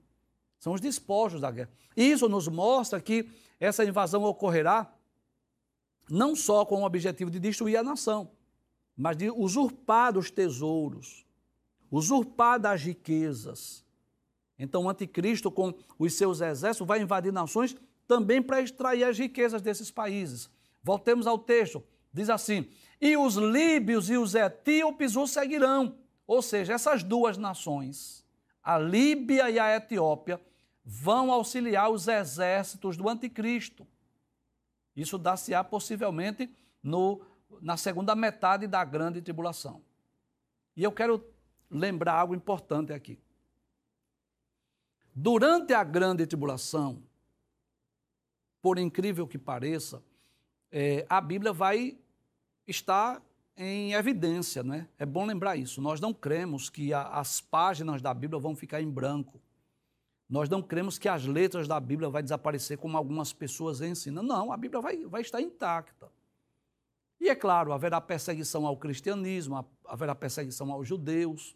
São 0.57 0.73
os 0.73 0.81
despojos 0.81 1.39
da 1.39 1.51
guerra. 1.51 1.69
Isso 1.95 2.27
nos 2.27 2.47
mostra 2.47 2.99
que 2.99 3.29
essa 3.59 3.85
invasão 3.85 4.23
ocorrerá 4.23 4.91
não 6.09 6.35
só 6.35 6.65
com 6.65 6.81
o 6.81 6.83
objetivo 6.83 7.29
de 7.29 7.39
destruir 7.39 7.77
a 7.77 7.83
nação, 7.83 8.31
mas 8.97 9.15
de 9.15 9.29
usurpar 9.29 10.17
os 10.17 10.31
tesouros, 10.31 11.27
usurpar 11.91 12.59
das 12.59 12.81
riquezas. 12.81 13.85
Então 14.57 14.85
o 14.85 14.89
anticristo, 14.89 15.51
com 15.51 15.75
os 15.99 16.13
seus 16.15 16.41
exércitos, 16.41 16.87
vai 16.87 16.99
invadir 16.99 17.31
nações 17.31 17.77
também 18.07 18.41
para 18.41 18.61
extrair 18.61 19.03
as 19.03 19.15
riquezas 19.15 19.61
desses 19.61 19.91
países. 19.91 20.49
Voltemos 20.81 21.27
ao 21.27 21.37
texto. 21.37 21.83
Diz 22.15 22.29
assim: 22.29 22.69
E 22.99 23.17
os 23.17 23.35
líbios 23.35 24.09
e 24.09 24.17
os 24.17 24.33
etíopes 24.33 25.17
o 25.17 25.27
seguirão. 25.27 25.97
Ou 26.25 26.41
seja, 26.41 26.73
essas 26.73 27.03
duas 27.03 27.37
nações 27.37 28.25
a 28.63 28.79
Líbia 28.79 29.47
e 29.51 29.59
a 29.59 29.75
Etiópia 29.75 30.41
vão 30.83 31.31
auxiliar 31.31 31.91
os 31.91 32.07
exércitos 32.07 32.97
do 32.97 33.07
anticristo. 33.07 33.87
Isso 34.95 35.19
dá-se-á 35.19 35.63
possivelmente 35.63 36.49
no, 36.81 37.21
na 37.61 37.77
segunda 37.77 38.15
metade 38.15 38.65
da 38.65 38.83
grande 38.83 39.21
tribulação. 39.21 39.83
E 40.75 40.83
eu 40.83 40.91
quero 40.91 41.23
lembrar 41.69 42.13
algo 42.13 42.33
importante 42.33 42.91
aqui. 42.91 43.19
Durante 45.13 45.71
a 45.71 45.83
grande 45.83 46.25
tribulação, 46.25 47.03
por 48.63 48.79
incrível 48.79 49.27
que 49.27 49.37
pareça, 49.37 50.03
é, 50.71 51.05
a 51.07 51.21
Bíblia 51.21 51.53
vai 51.53 51.99
estar 52.67 53.21
em 53.57 53.93
evidência, 53.93 54.63
né? 54.63 54.87
É 54.97 55.05
bom 55.05 55.25
lembrar 55.25 55.55
isso. 55.55 55.81
Nós 55.81 55.99
não 55.99 56.13
cremos 56.13 56.69
que 56.69 56.93
a, 56.93 57.03
as 57.03 57.39
páginas 57.39 58.01
da 58.01 58.13
Bíblia 58.13 58.39
vão 58.39 58.55
ficar 58.55 58.81
em 58.81 58.89
branco. 58.89 59.41
Nós 60.29 60.49
não 60.49 60.61
cremos 60.61 60.97
que 60.97 61.07
as 61.07 61.25
letras 61.25 61.67
da 61.67 61.79
Bíblia 61.79 62.09
vai 62.09 62.23
desaparecer 62.23 62.77
como 62.77 62.97
algumas 62.97 63.31
pessoas 63.31 63.79
ensinam. 63.81 64.23
Não, 64.23 64.51
a 64.51 64.57
Bíblia 64.57 64.81
vai, 64.81 65.05
vai 65.05 65.21
estar 65.21 65.39
intacta. 65.39 66.09
E 67.19 67.29
é 67.29 67.35
claro, 67.35 67.71
haverá 67.71 68.01
perseguição 68.01 68.65
ao 68.65 68.75
cristianismo, 68.75 69.65
haverá 69.85 70.13
perseguição 70.13 70.71
aos 70.71 70.87
judeus, 70.87 71.55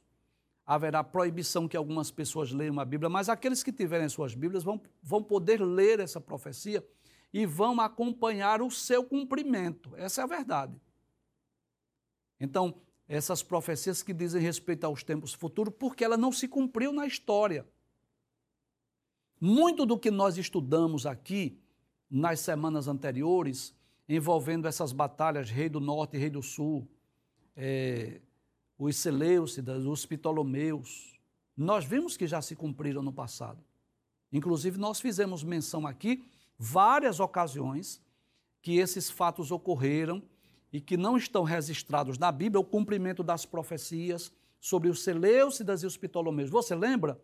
haverá 0.65 1.03
proibição 1.03 1.67
que 1.67 1.75
algumas 1.75 2.11
pessoas 2.11 2.51
leiam 2.51 2.79
a 2.79 2.85
Bíblia, 2.85 3.09
mas 3.09 3.27
aqueles 3.27 3.61
que 3.61 3.71
tiverem 3.71 4.07
suas 4.07 4.33
Bíblias 4.33 4.63
vão, 4.63 4.79
vão 5.01 5.21
poder 5.21 5.59
ler 5.59 5.99
essa 5.99 6.21
profecia 6.21 6.85
e 7.33 7.45
vão 7.45 7.81
acompanhar 7.81 8.61
o 8.61 8.71
seu 8.71 9.03
cumprimento. 9.03 9.91
Essa 9.97 10.21
é 10.21 10.23
a 10.23 10.27
verdade. 10.27 10.79
Então, 12.39 12.75
essas 13.07 13.41
profecias 13.41 14.03
que 14.03 14.13
dizem 14.13 14.41
respeito 14.41 14.85
aos 14.85 15.03
tempos 15.03 15.33
futuros, 15.33 15.73
porque 15.77 16.03
ela 16.03 16.15
não 16.15 16.31
se 16.31 16.47
cumpriu 16.47 16.93
na 16.93 17.07
história. 17.07 17.67
Muito 19.41 19.85
do 19.85 19.97
que 19.97 20.11
nós 20.11 20.37
estudamos 20.37 21.05
aqui 21.05 21.59
nas 22.09 22.39
semanas 22.39 22.87
anteriores, 22.87 23.73
envolvendo 24.07 24.67
essas 24.67 24.91
batalhas, 24.91 25.49
Rei 25.49 25.69
do 25.69 25.79
Norte 25.79 26.17
e 26.17 26.19
Rei 26.19 26.29
do 26.29 26.41
Sul, 26.41 26.87
é, 27.55 28.21
os 28.77 28.95
Seleucidas, 28.95 29.85
os 29.85 30.05
Ptolomeus, 30.05 31.19
nós 31.55 31.83
vimos 31.83 32.15
que 32.15 32.25
já 32.25 32.41
se 32.41 32.55
cumpriram 32.55 33.01
no 33.01 33.11
passado. 33.11 33.63
Inclusive, 34.31 34.77
nós 34.77 35.01
fizemos 35.01 35.43
menção 35.43 35.85
aqui 35.85 36.23
várias 36.57 37.19
ocasiões 37.19 38.01
que 38.61 38.77
esses 38.77 39.09
fatos 39.09 39.51
ocorreram 39.51 40.21
e 40.71 40.79
que 40.79 40.97
não 40.97 41.17
estão 41.17 41.43
registrados 41.43 42.17
na 42.17 42.31
Bíblia, 42.31 42.59
o 42.59 42.65
cumprimento 42.65 43.23
das 43.23 43.45
profecias 43.45 44.31
sobre 44.59 44.89
os 44.89 45.03
Seleucidas 45.03 45.83
e 45.83 45.85
os 45.85 45.97
Ptolomeus. 45.97 46.49
Você 46.49 46.75
lembra? 46.75 47.19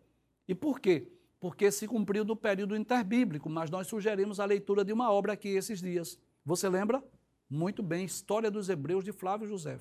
E 0.48 0.54
por 0.54 0.80
quê? 0.80 1.08
Porque 1.38 1.70
se 1.70 1.86
cumpriu 1.86 2.24
no 2.24 2.34
período 2.34 2.76
interbíblico, 2.76 3.48
mas 3.48 3.70
nós 3.70 3.86
sugerimos 3.86 4.40
a 4.40 4.44
leitura 4.44 4.84
de 4.84 4.92
uma 4.92 5.12
obra 5.12 5.34
aqui 5.34 5.48
esses 5.48 5.80
dias. 5.80 6.18
Você 6.44 6.68
lembra? 6.68 7.02
Muito 7.48 7.82
bem, 7.82 8.04
História 8.04 8.50
dos 8.50 8.68
Hebreus 8.68 9.04
de 9.04 9.12
Flávio 9.12 9.46
José, 9.46 9.78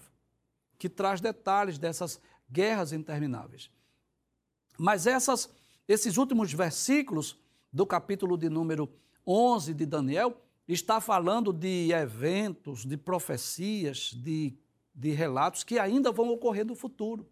que 0.77 0.87
traz 0.87 1.19
detalhes 1.19 1.79
dessas 1.79 2.21
guerras 2.51 2.93
intermináveis. 2.93 3.71
Mas 4.77 5.07
essas, 5.07 5.49
esses 5.87 6.17
últimos 6.17 6.53
versículos 6.53 7.39
do 7.71 7.85
capítulo 7.85 8.37
de 8.37 8.49
número 8.49 8.89
11 9.25 9.73
de 9.73 9.85
Daniel 9.85 10.39
está 10.67 10.99
falando 10.99 11.53
de 11.53 11.91
eventos, 11.91 12.85
de 12.85 12.97
profecias, 12.97 14.11
de, 14.13 14.57
de 14.93 15.11
relatos 15.11 15.63
que 15.63 15.77
ainda 15.77 16.11
vão 16.11 16.29
ocorrer 16.29 16.65
no 16.65 16.75
futuro. 16.75 17.27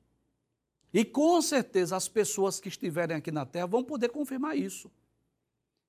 E 0.94 1.04
com 1.04 1.42
certeza 1.42 1.96
as 1.96 2.08
pessoas 2.08 2.60
que 2.60 2.70
estiverem 2.70 3.18
aqui 3.18 3.32
na 3.32 3.46
Terra 3.46 3.66
vão 3.66 3.84
poder 3.84 4.10
confirmar 4.10 4.56
isso. 4.56 4.92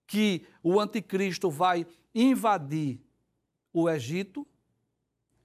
Que 0.06 0.46
o 0.62 0.80
anticristo 0.80 1.50
vai 1.50 1.86
invadir 2.14 2.98
o 3.72 3.88
Egito 3.90 4.46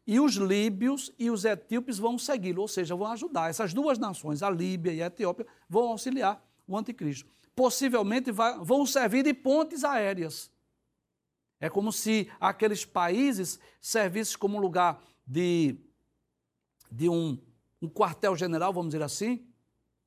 e 0.08 0.20
os 0.20 0.36
líbios 0.36 1.14
e 1.20 1.30
os 1.30 1.44
etíopes 1.44 1.98
vão 1.98 2.18
segui-lo, 2.18 2.62
ou 2.62 2.68
seja, 2.68 2.96
vão 2.96 3.08
ajudar. 3.08 3.50
Essas 3.50 3.74
duas 3.74 4.00
nações, 4.00 4.42
a 4.42 4.50
Líbia 4.50 4.94
e 4.94 5.04
a 5.04 5.08
Etiópia, 5.08 5.46
vão 5.68 5.90
auxiliar 5.90 6.44
o 6.66 6.78
anticristo. 6.78 7.30
Possivelmente 7.54 8.32
vão 8.32 8.86
servir 8.86 9.24
de 9.24 9.34
pontes 9.34 9.84
aéreas 9.84 10.50
é 11.60 11.70
como 11.70 11.92
se 11.92 12.32
aqueles 12.40 12.86
países 12.86 13.60
servissem 13.82 14.38
como 14.38 14.60
lugar 14.60 15.02
de, 15.26 15.78
de 16.92 17.10
um, 17.10 17.38
um 17.82 17.90
quartel-general, 17.90 18.74
vamos 18.74 18.92
dizer 18.92 19.04
assim, 19.04 19.46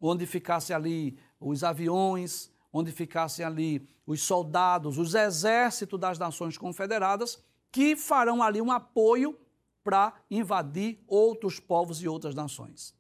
onde 0.01 0.27
ficassem 0.27 0.75
ali 0.75 1.19
os 1.39 1.63
aviões, 1.63 2.51
onde 2.73 2.91
ficassem 2.91 3.45
ali 3.45 3.89
os 4.07 4.23
soldados, 4.23 4.99
os 4.99 5.15
exércitos 5.15 5.99
das 6.01 6.19
nações 6.19 6.57
confederadas, 6.57 7.43
que 7.71 7.97
farão 7.97 8.43
ali 8.43 8.61
um 8.61 8.73
apoio 8.73 9.39
para 9.85 10.15
invadir 10.31 11.03
outros 11.07 11.61
povos 11.61 12.03
e 12.03 12.09
outras 12.09 12.35
nações. 12.35 12.95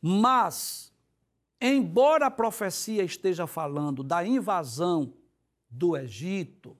Mas, 0.00 0.92
embora 1.60 2.26
a 2.26 2.30
profecia 2.30 3.02
esteja 3.02 3.46
falando 3.46 4.02
da 4.02 4.24
invasão 4.24 5.14
do 5.68 5.96
Egito, 5.96 6.76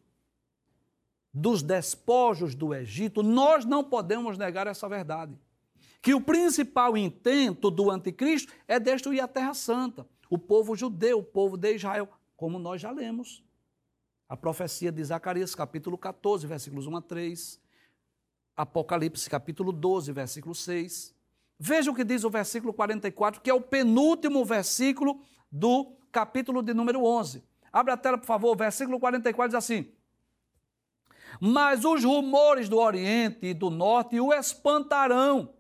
dos 1.33 1.63
despojos 1.63 2.55
do 2.55 2.75
Egito, 2.75 3.23
nós 3.23 3.65
não 3.65 3.85
podemos 3.85 4.37
negar 4.37 4.67
essa 4.67 4.89
verdade. 4.89 5.39
Que 6.03 6.15
o 6.15 6.21
principal 6.21 6.97
intento 6.97 7.71
do 7.71 7.91
anticristo 7.91 8.53
é 8.67 8.81
destruir 8.81 9.21
a 9.21 9.29
Terra 9.29 9.55
Santa, 9.55 10.07
o 10.29 10.39
povo 10.39 10.75
judeu, 10.75 11.19
o 11.19 11.23
povo 11.23 11.57
de 11.57 11.75
Israel, 11.75 12.09
como 12.37 12.59
nós 12.59 12.81
já 12.81 12.91
lemos. 12.91 13.45
A 14.29 14.37
profecia 14.37 14.91
de 14.91 15.03
Zacarias, 15.05 15.55
capítulo 15.55 15.99
14, 15.99 16.47
versículos 16.47 16.87
1 16.87 16.97
a 16.97 17.03
3. 17.03 17.61
Apocalipse, 18.57 19.29
capítulo 19.29 19.73
12, 19.73 20.13
versículo 20.13 20.55
6. 20.55 21.15
Veja 21.59 21.91
o 21.91 21.95
que 21.95 22.05
diz 22.05 22.25
o 22.25 22.31
versículo 22.31 22.73
44, 22.73 23.41
que 23.41 23.51
é 23.51 23.55
o 23.55 23.61
penúltimo 23.61 24.45
versículo 24.45 25.21
do 25.51 25.97
capítulo 26.11 26.63
de 26.63 26.73
número 26.73 27.05
11. 27.05 27.43
Abra 27.73 27.95
a 27.95 27.97
tela, 27.97 28.17
por 28.17 28.27
favor. 28.27 28.53
O 28.53 28.57
versículo 28.57 28.99
44 28.99 29.49
diz 29.49 29.55
assim: 29.55 29.93
mas 31.39 31.85
os 31.85 32.03
rumores 32.05 32.69
do 32.69 32.79
Oriente 32.79 33.47
e 33.47 33.55
do 33.55 33.71
Norte 33.71 34.19
o 34.19 34.33
espantarão, 34.33 35.55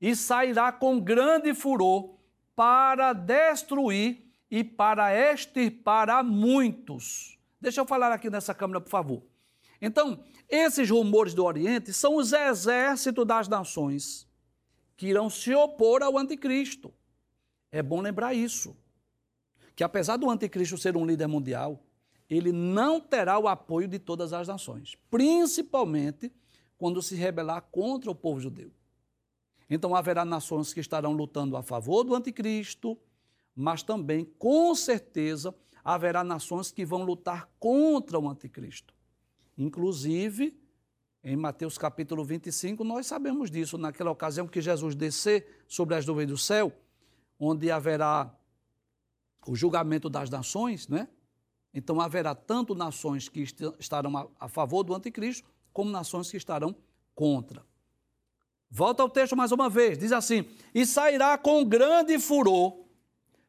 e 0.00 0.14
sairá 0.16 0.72
com 0.72 1.00
grande 1.00 1.54
furor 1.54 2.14
para 2.54 3.12
destruir 3.12 4.24
e 4.50 4.62
para 4.62 5.14
extirpar 5.14 6.08
a 6.10 6.22
muitos. 6.22 7.38
Deixa 7.60 7.80
eu 7.80 7.86
falar 7.86 8.12
aqui 8.12 8.28
nessa 8.28 8.54
câmera, 8.54 8.80
por 8.80 8.90
favor. 8.90 9.22
Então, 9.80 10.22
esses 10.48 10.88
rumores 10.90 11.34
do 11.34 11.44
Oriente 11.44 11.92
são 11.92 12.16
os 12.16 12.32
exércitos 12.32 13.26
das 13.26 13.48
nações 13.48 14.28
que 14.96 15.06
irão 15.06 15.28
se 15.28 15.54
opor 15.54 16.02
ao 16.02 16.16
anticristo. 16.18 16.92
É 17.72 17.82
bom 17.82 18.00
lembrar 18.00 18.34
isso. 18.34 18.76
Que 19.74 19.82
apesar 19.82 20.16
do 20.16 20.30
anticristo 20.30 20.78
ser 20.78 20.96
um 20.96 21.04
líder 21.04 21.26
mundial, 21.26 21.82
ele 22.28 22.52
não 22.52 23.00
terá 23.00 23.38
o 23.38 23.48
apoio 23.48 23.86
de 23.86 23.98
todas 23.98 24.32
as 24.32 24.48
nações, 24.48 24.96
principalmente 25.10 26.32
quando 26.76 27.02
se 27.02 27.14
rebelar 27.14 27.62
contra 27.70 28.10
o 28.10 28.14
povo 28.14 28.40
judeu. 28.40 28.70
Então 29.68 29.94
haverá 29.94 30.24
nações 30.24 30.72
que 30.72 30.80
estarão 30.80 31.12
lutando 31.12 31.56
a 31.56 31.62
favor 31.62 32.04
do 32.04 32.14
anticristo, 32.14 32.98
mas 33.54 33.82
também, 33.82 34.24
com 34.38 34.74
certeza, 34.74 35.54
haverá 35.82 36.24
nações 36.24 36.70
que 36.72 36.84
vão 36.84 37.04
lutar 37.04 37.48
contra 37.58 38.18
o 38.18 38.28
anticristo. 38.28 38.94
Inclusive, 39.56 40.58
em 41.22 41.36
Mateus 41.36 41.78
capítulo 41.78 42.24
25, 42.24 42.84
nós 42.84 43.06
sabemos 43.06 43.50
disso, 43.50 43.78
naquela 43.78 44.10
ocasião 44.10 44.46
que 44.46 44.60
Jesus 44.60 44.94
descer 44.94 45.64
sobre 45.66 45.94
as 45.94 46.04
nuvens 46.04 46.28
do 46.28 46.36
céu, 46.36 46.72
onde 47.38 47.70
haverá 47.70 48.34
o 49.46 49.54
julgamento 49.54 50.10
das 50.10 50.28
nações, 50.28 50.88
não 50.88 50.98
é? 50.98 51.08
Então 51.74 52.00
haverá 52.00 52.34
tanto 52.34 52.74
nações 52.74 53.28
que 53.28 53.44
estarão 53.78 54.30
a 54.38 54.48
favor 54.48 54.84
do 54.84 54.94
anticristo, 54.94 55.48
como 55.72 55.90
nações 55.90 56.30
que 56.30 56.36
estarão 56.36 56.74
contra. 57.14 57.66
Volta 58.70 59.02
ao 59.02 59.10
texto 59.10 59.36
mais 59.36 59.52
uma 59.52 59.68
vez, 59.68 59.98
diz 59.98 60.12
assim: 60.12 60.46
E 60.74 60.86
sairá 60.86 61.36
com 61.36 61.64
grande 61.64 62.18
furor 62.18 62.84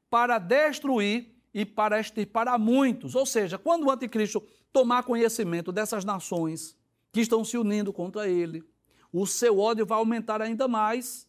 para 0.10 0.40
destruir 0.40 1.36
e 1.54 1.66
para 1.66 2.00
extirpar 2.00 2.48
a 2.48 2.58
muitos. 2.58 3.16
Ou 3.16 3.26
seja, 3.26 3.58
quando 3.58 3.86
o 3.86 3.92
anticristo 3.92 4.44
tomar 4.74 5.04
conhecimento 5.04 5.72
dessas 5.72 6.04
nações 6.04 6.76
que 7.12 7.22
estão 7.22 7.46
se 7.46 7.58
unindo 7.58 7.94
contra 7.94 8.28
ele, 8.28 8.64
o 9.12 9.26
seu 9.26 9.60
ódio 9.60 9.86
vai 9.86 9.98
aumentar 9.98 10.42
ainda 10.42 10.68
mais 10.68 11.28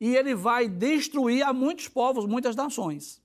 e 0.00 0.14
ele 0.14 0.34
vai 0.34 0.68
destruir 0.68 1.42
a 1.42 1.52
muitos 1.52 1.88
povos, 1.88 2.26
muitas 2.26 2.54
nações. 2.54 3.20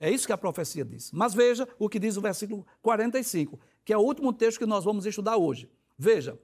É 0.00 0.10
isso 0.10 0.26
que 0.26 0.32
a 0.32 0.38
profecia 0.38 0.82
diz. 0.82 1.12
Mas 1.12 1.34
veja 1.34 1.68
o 1.78 1.88
que 1.88 1.98
diz 1.98 2.16
o 2.16 2.22
versículo 2.22 2.66
45, 2.80 3.60
que 3.84 3.92
é 3.92 3.98
o 3.98 4.00
último 4.00 4.32
texto 4.32 4.58
que 4.58 4.66
nós 4.66 4.82
vamos 4.82 5.04
estudar 5.04 5.36
hoje. 5.36 5.70
Veja, 5.98 6.40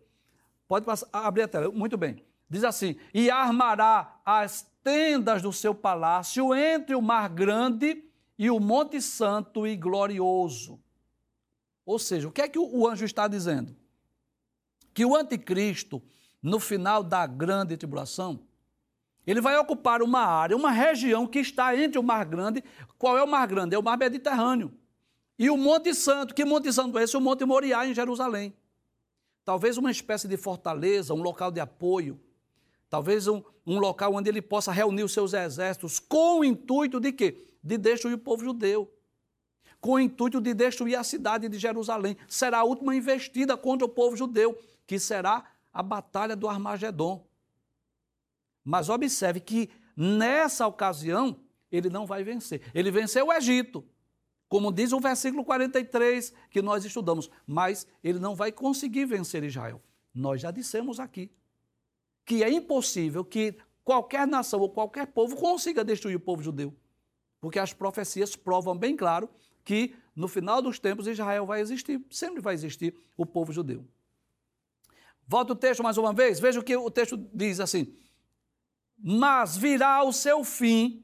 pode 0.69 0.85
passar, 0.85 1.09
abrir 1.11 1.42
a 1.42 1.49
tela. 1.49 1.71
Muito 1.71 1.97
bem. 1.97 2.23
Diz 2.51 2.62
assim: 2.62 2.97
E 3.14 3.31
armará 3.31 4.21
as 4.25 4.71
tendas 4.85 5.40
do 5.40 5.53
seu 5.53 5.75
palácio 5.75 6.55
entre 6.55 6.95
o 6.95 7.01
mar 7.01 7.31
grande 7.31 8.04
e 8.38 8.50
o 8.50 8.61
monte 8.61 9.00
santo 9.00 9.67
e 9.67 9.75
glorioso. 9.75 10.79
Ou 11.85 11.98
seja, 11.98 12.29
o 12.29 12.33
que 12.33 12.42
é 12.42 12.48
que 12.48 12.59
o 12.59 12.87
anjo 12.87 13.04
está 13.04 13.27
dizendo? 13.27 13.75
Que 14.92 15.04
o 15.04 15.17
anticristo, 15.17 16.02
no 16.42 16.61
final 16.61 17.02
da 17.02 17.27
grande 17.27 17.77
tribulação, 17.77 18.40
ele 19.27 19.40
vai 19.40 19.56
ocupar 19.58 20.02
uma 20.02 20.20
área, 20.20 20.56
uma 20.56 20.70
região 20.70 21.27
que 21.27 21.40
está 21.40 21.77
entre 21.77 21.98
o 21.98 22.02
Mar 22.02 22.24
Grande. 22.24 22.62
Qual 22.96 23.18
é 23.18 23.22
o 23.22 23.27
Mar 23.27 23.46
Grande? 23.48 23.74
É 23.74 23.79
o 23.79 23.83
Mar 23.83 23.98
Mediterrâneo. 23.98 24.72
E 25.37 25.50
o 25.50 25.56
Monte 25.56 25.92
Santo. 25.94 26.33
Que 26.33 26.44
Monte 26.44 26.72
Santo 26.72 26.96
é 26.96 27.02
esse? 27.02 27.16
O 27.16 27.20
Monte 27.20 27.44
Moriá, 27.44 27.85
em 27.85 27.92
Jerusalém. 27.92 28.54
Talvez 29.44 29.77
uma 29.77 29.90
espécie 29.90 30.29
de 30.29 30.37
fortaleza, 30.37 31.12
um 31.12 31.22
local 31.22 31.50
de 31.50 31.58
apoio. 31.58 32.20
Talvez 32.88 33.27
um, 33.27 33.42
um 33.66 33.81
local 33.81 34.14
onde 34.14 34.31
ele 34.31 34.40
possa 34.40 34.70
reunir 34.70 35.02
os 35.02 35.12
seus 35.12 35.35
exércitos 35.35 35.98
com 35.98 36.40
o 36.40 36.44
intuito 36.44 37.00
de 37.00 37.12
quê? 37.12 37.44
De 37.62 37.77
destruir 37.77 38.14
o 38.14 38.18
povo 38.18 38.44
judeu. 38.44 38.92
Com 39.81 39.92
o 39.92 40.00
intuito 40.00 40.40
de 40.40 40.54
destruir 40.54 40.96
a 40.96 41.02
cidade 41.02 41.48
de 41.48 41.58
Jerusalém. 41.58 42.16
Será 42.29 42.58
a 42.58 42.64
última 42.64 42.94
investida 42.94 43.56
contra 43.56 43.85
o 43.85 43.88
povo 43.88 44.16
judeu, 44.16 44.56
que 44.87 45.00
será 45.00 45.44
a 45.72 45.83
batalha 45.83 46.37
do 46.37 46.48
Armagedon. 46.48 47.27
Mas 48.67 48.88
observe 48.88 49.38
que 49.38 49.71
nessa 49.96 50.67
ocasião 50.67 51.38
ele 51.71 51.88
não 51.88 52.04
vai 52.04 52.25
vencer. 52.25 52.60
Ele 52.75 52.90
venceu 52.90 53.29
o 53.29 53.33
Egito, 53.33 53.85
como 54.48 54.73
diz 54.73 54.92
o 54.92 54.98
versículo 54.98 55.44
43 55.44 56.35
que 56.50 56.60
nós 56.60 56.85
estudamos, 56.85 57.31
mas 57.46 57.87
ele 58.02 58.19
não 58.19 58.35
vai 58.35 58.50
conseguir 58.50 59.04
vencer 59.04 59.44
Israel. 59.44 59.81
Nós 60.12 60.40
já 60.40 60.50
dissemos 60.50 60.98
aqui 60.98 61.31
que 62.25 62.42
é 62.42 62.50
impossível 62.50 63.25
que 63.25 63.56
qualquer 63.85 64.27
nação 64.27 64.58
ou 64.58 64.69
qualquer 64.69 65.06
povo 65.06 65.37
consiga 65.37 65.85
destruir 65.85 66.17
o 66.17 66.21
povo 66.21 66.42
judeu. 66.42 66.75
Porque 67.40 67.60
as 67.60 67.73
profecias 67.73 68.35
provam 68.35 68.77
bem 68.77 68.96
claro 68.96 69.31
que 69.64 69.94
no 70.14 70.27
final 70.27 70.60
dos 70.60 70.81
tempos 70.81 71.06
Israel 71.06 71.46
vai 71.46 71.60
existir, 71.60 72.04
sempre 72.10 72.40
vai 72.40 72.54
existir 72.54 72.96
o 73.17 73.25
povo 73.25 73.52
judeu. 73.52 73.87
Volta 75.25 75.52
o 75.52 75.56
texto 75.56 75.85
mais 75.85 75.96
uma 75.98 76.12
vez, 76.12 76.40
veja 76.40 76.58
o 76.58 76.64
que 76.64 76.77
o 76.77 76.90
texto 76.90 77.17
diz 77.33 77.60
assim: 77.60 77.94
mas 78.99 79.57
virá 79.57 80.03
o 80.03 80.13
seu 80.13 80.42
fim 80.44 81.03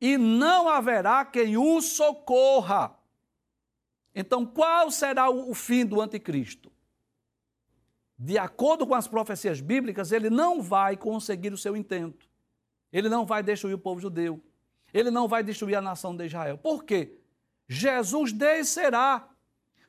e 0.00 0.18
não 0.18 0.68
haverá 0.68 1.24
quem 1.24 1.56
o 1.56 1.80
socorra. 1.80 2.98
Então, 4.14 4.44
qual 4.44 4.90
será 4.90 5.30
o 5.30 5.54
fim 5.54 5.84
do 5.84 6.00
anticristo? 6.00 6.70
De 8.18 8.38
acordo 8.38 8.86
com 8.86 8.94
as 8.94 9.08
profecias 9.08 9.60
bíblicas, 9.60 10.12
ele 10.12 10.30
não 10.30 10.62
vai 10.62 10.96
conseguir 10.96 11.52
o 11.52 11.58
seu 11.58 11.76
intento. 11.76 12.28
Ele 12.92 13.08
não 13.08 13.26
vai 13.26 13.42
destruir 13.42 13.74
o 13.74 13.78
povo 13.78 14.00
judeu. 14.00 14.40
Ele 14.92 15.10
não 15.10 15.26
vai 15.26 15.42
destruir 15.42 15.74
a 15.74 15.80
nação 15.80 16.16
de 16.16 16.26
Israel. 16.26 16.56
Por 16.56 16.84
quê? 16.84 17.18
Jesus 17.66 18.32
descerá 18.32 19.28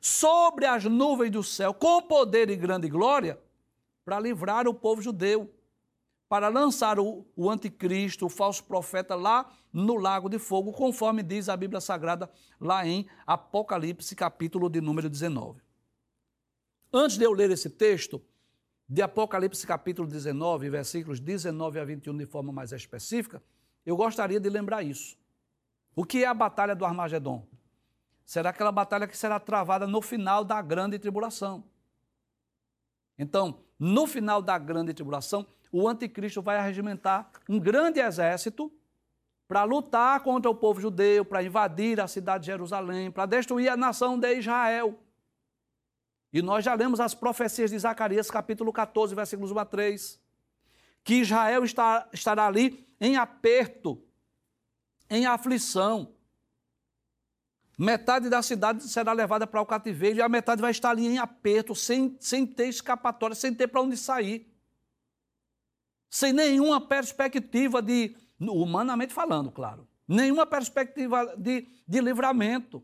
sobre 0.00 0.66
as 0.66 0.84
nuvens 0.84 1.30
do 1.30 1.42
céu 1.42 1.72
com 1.72 2.02
poder 2.02 2.50
e 2.50 2.56
grande 2.56 2.88
glória 2.88 3.38
para 4.04 4.18
livrar 4.18 4.66
o 4.66 4.74
povo 4.74 5.00
judeu, 5.00 5.52
para 6.28 6.48
lançar 6.48 6.98
o, 6.98 7.26
o 7.36 7.48
anticristo, 7.48 8.26
o 8.26 8.28
falso 8.28 8.64
profeta 8.64 9.14
lá 9.14 9.50
no 9.72 9.96
lago 9.96 10.28
de 10.28 10.38
fogo, 10.38 10.72
conforme 10.72 11.22
diz 11.22 11.48
a 11.48 11.56
Bíblia 11.56 11.80
Sagrada 11.80 12.30
lá 12.60 12.86
em 12.86 13.06
Apocalipse, 13.26 14.14
capítulo 14.16 14.68
de 14.68 14.80
número 14.80 15.08
19. 15.08 15.60
Antes 16.92 17.16
de 17.16 17.24
eu 17.24 17.32
ler 17.32 17.50
esse 17.50 17.70
texto, 17.70 18.22
de 18.88 19.02
Apocalipse 19.02 19.66
capítulo 19.66 20.08
19, 20.08 20.70
versículos 20.70 21.20
19 21.20 21.80
a 21.80 21.84
21, 21.84 22.16
de 22.16 22.26
forma 22.26 22.52
mais 22.52 22.72
específica, 22.72 23.42
eu 23.84 23.96
gostaria 23.96 24.40
de 24.40 24.48
lembrar 24.48 24.82
isso. 24.82 25.16
O 25.94 26.04
que 26.04 26.24
é 26.24 26.26
a 26.26 26.34
batalha 26.34 26.74
do 26.74 26.84
Armagedon? 26.84 27.46
Será 28.24 28.50
aquela 28.50 28.72
batalha 28.72 29.06
que 29.06 29.16
será 29.16 29.38
travada 29.38 29.86
no 29.86 30.02
final 30.02 30.44
da 30.44 30.60
grande 30.60 30.98
tribulação. 30.98 31.64
Então, 33.18 33.60
no 33.78 34.06
final 34.06 34.42
da 34.42 34.58
grande 34.58 34.92
tribulação, 34.92 35.46
o 35.70 35.88
anticristo 35.88 36.42
vai 36.42 36.56
arregimentar 36.56 37.30
um 37.48 37.58
grande 37.58 38.00
exército 38.00 38.72
para 39.48 39.62
lutar 39.64 40.20
contra 40.20 40.50
o 40.50 40.54
povo 40.54 40.80
judeu, 40.80 41.24
para 41.24 41.42
invadir 41.42 42.00
a 42.00 42.08
cidade 42.08 42.42
de 42.42 42.46
Jerusalém, 42.46 43.10
para 43.10 43.26
destruir 43.26 43.68
a 43.68 43.76
nação 43.76 44.18
de 44.18 44.38
Israel. 44.38 44.98
E 46.32 46.42
nós 46.42 46.64
já 46.64 46.74
lemos 46.74 47.00
as 47.00 47.14
profecias 47.14 47.70
de 47.70 47.78
Zacarias, 47.78 48.30
capítulo 48.30 48.72
14, 48.72 49.14
versículos 49.14 49.52
1 49.52 49.58
a 49.58 49.64
3, 49.64 50.20
que 51.04 51.14
Israel 51.14 51.64
está, 51.64 52.08
estará 52.12 52.46
ali 52.46 52.86
em 53.00 53.16
aperto, 53.16 54.02
em 55.08 55.26
aflição. 55.26 56.12
Metade 57.78 58.28
da 58.28 58.42
cidade 58.42 58.82
será 58.84 59.12
levada 59.12 59.46
para 59.46 59.60
o 59.60 59.66
cativeiro 59.66 60.18
e 60.18 60.22
a 60.22 60.28
metade 60.28 60.60
vai 60.60 60.70
estar 60.70 60.90
ali 60.90 61.06
em 61.06 61.18
aperto, 61.18 61.74
sem, 61.74 62.16
sem 62.18 62.46
ter 62.46 62.68
escapatória, 62.68 63.36
sem 63.36 63.54
ter 63.54 63.68
para 63.68 63.82
onde 63.82 63.96
sair. 63.96 64.50
Sem 66.08 66.32
nenhuma 66.32 66.80
perspectiva 66.80 67.82
de, 67.82 68.16
humanamente 68.40 69.12
falando, 69.12 69.50
claro, 69.50 69.86
nenhuma 70.06 70.46
perspectiva 70.46 71.34
de, 71.36 71.68
de 71.86 72.00
livramento. 72.00 72.82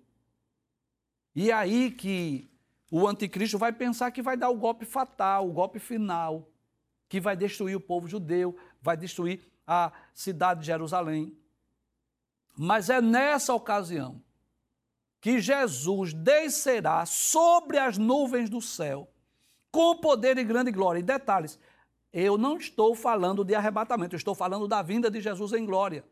E 1.35 1.51
é 1.51 1.55
aí 1.55 1.91
que 1.91 2.51
o 2.91 3.07
anticristo 3.07 3.59
vai 3.59 3.73
pensar 3.73 4.11
que 4.11 4.21
vai 4.21 4.37
dar 4.37 4.51
o 4.51 4.57
golpe 4.57 4.85
fatal, 4.85 5.49
o 5.49 5.53
golpe 5.53 5.79
final, 5.79 6.51
que 7.09 7.21
vai 7.21 7.37
destruir 7.37 7.77
o 7.77 7.81
povo 7.81 8.07
judeu, 8.07 8.57
vai 8.81 8.97
destruir 8.97 9.41
a 9.67 9.93
cidade 10.13 10.61
de 10.61 10.67
Jerusalém. 10.67 11.37
Mas 12.57 12.91
é 12.91 13.01
nessa 13.01 13.55
ocasião 13.55 14.23
que 15.21 15.41
Jesus 15.41 16.13
descerá 16.13 17.07
sobre 17.07 17.79
as 17.79 17.97
nuvens 17.97 18.51
do 18.51 18.61
céu 18.61 19.09
com 19.71 19.97
poder 19.97 20.37
e 20.37 20.45
grande 20.45 20.71
glória. 20.71 21.01
E 21.01 21.03
detalhes, 21.03 21.59
eu 22.13 22.37
não 22.37 22.57
estou 22.57 22.95
falando 22.95 23.45
de 23.45 23.55
arrebatamento, 23.55 24.15
eu 24.15 24.19
estou 24.19 24.35
falando 24.35 24.69
da 24.69 24.83
vinda 24.83 25.11
de 25.11 25.21
Jesus 25.21 25.53
em 25.53 25.65
glória. 25.65 26.05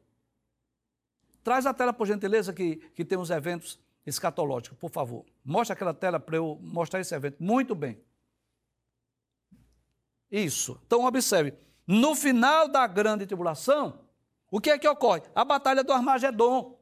Traz 1.43 1.67
a 1.67 1.75
tela, 1.75 1.93
por 1.93 2.07
gentileza, 2.07 2.53
que, 2.53 2.77
que 2.95 3.05
tem 3.05 3.19
os 3.19 3.31
eventos 3.31 3.79
escatológico, 4.07 4.77
por 4.77 4.91
favor. 4.91 5.25
Mostra 5.45 5.75
aquela 5.75 5.93
tela 5.93 6.19
para 6.19 6.37
eu 6.37 6.59
mostrar 6.63 7.01
esse 7.01 7.15
evento. 7.15 7.37
Muito 7.39 7.75
bem. 7.75 8.01
Isso. 10.31 10.81
Então, 10.87 11.05
observe. 11.05 11.55
No 11.87 12.15
final 12.15 12.69
da 12.69 12.87
grande 12.87 13.27
tribulação, 13.27 14.01
o 14.51 14.61
que 14.61 14.71
é 14.71 14.79
que 14.79 14.89
ocorre? 14.89 15.23
A 15.35 15.45
batalha 15.45 15.83
do 15.83 15.93
Armagedon. 15.93 16.80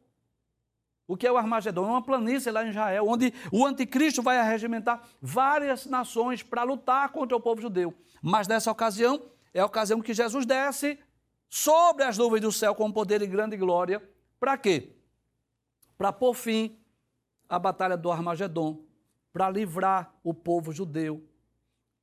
O 1.08 1.16
que 1.16 1.26
é 1.26 1.32
o 1.32 1.38
Armagedon? 1.38 1.86
É 1.86 1.88
uma 1.88 2.02
planície 2.02 2.52
lá 2.52 2.62
em 2.62 2.68
Israel, 2.68 3.08
onde 3.08 3.32
o 3.50 3.64
anticristo 3.64 4.22
vai 4.22 4.38
arregimentar 4.38 5.02
várias 5.22 5.86
nações 5.86 6.42
para 6.42 6.62
lutar 6.62 7.08
contra 7.08 7.34
o 7.34 7.40
povo 7.40 7.62
judeu. 7.62 7.94
Mas 8.20 8.46
nessa 8.46 8.70
ocasião, 8.70 9.22
é 9.54 9.60
a 9.60 9.64
ocasião 9.64 10.02
que 10.02 10.12
Jesus 10.12 10.44
desce 10.44 10.98
sobre 11.48 12.04
as 12.04 12.18
nuvens 12.18 12.42
do 12.42 12.52
céu 12.52 12.74
com 12.74 12.92
poder 12.92 13.22
e 13.22 13.26
grande 13.26 13.56
glória. 13.56 14.06
Para 14.38 14.58
quê? 14.58 14.94
Para 15.96 16.12
pôr 16.12 16.34
fim 16.34 16.78
a 17.48 17.58
batalha 17.58 17.96
do 17.96 18.12
Armagedon, 18.12 18.78
para 19.32 19.48
livrar 19.48 20.14
o 20.22 20.34
povo 20.34 20.72
judeu, 20.72 21.26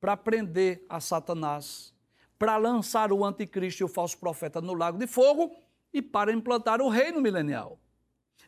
para 0.00 0.16
prender 0.16 0.84
a 0.88 0.98
Satanás, 0.98 1.94
para 2.36 2.56
lançar 2.56 3.12
o 3.12 3.24
anticristo 3.24 3.82
e 3.82 3.84
o 3.84 3.88
falso 3.88 4.18
profeta 4.18 4.60
no 4.60 4.74
lago 4.74 4.98
de 4.98 5.06
fogo 5.06 5.54
e 5.92 6.02
para 6.02 6.32
implantar 6.32 6.80
o 6.80 6.88
reino 6.88 7.20
milenial. 7.20 7.78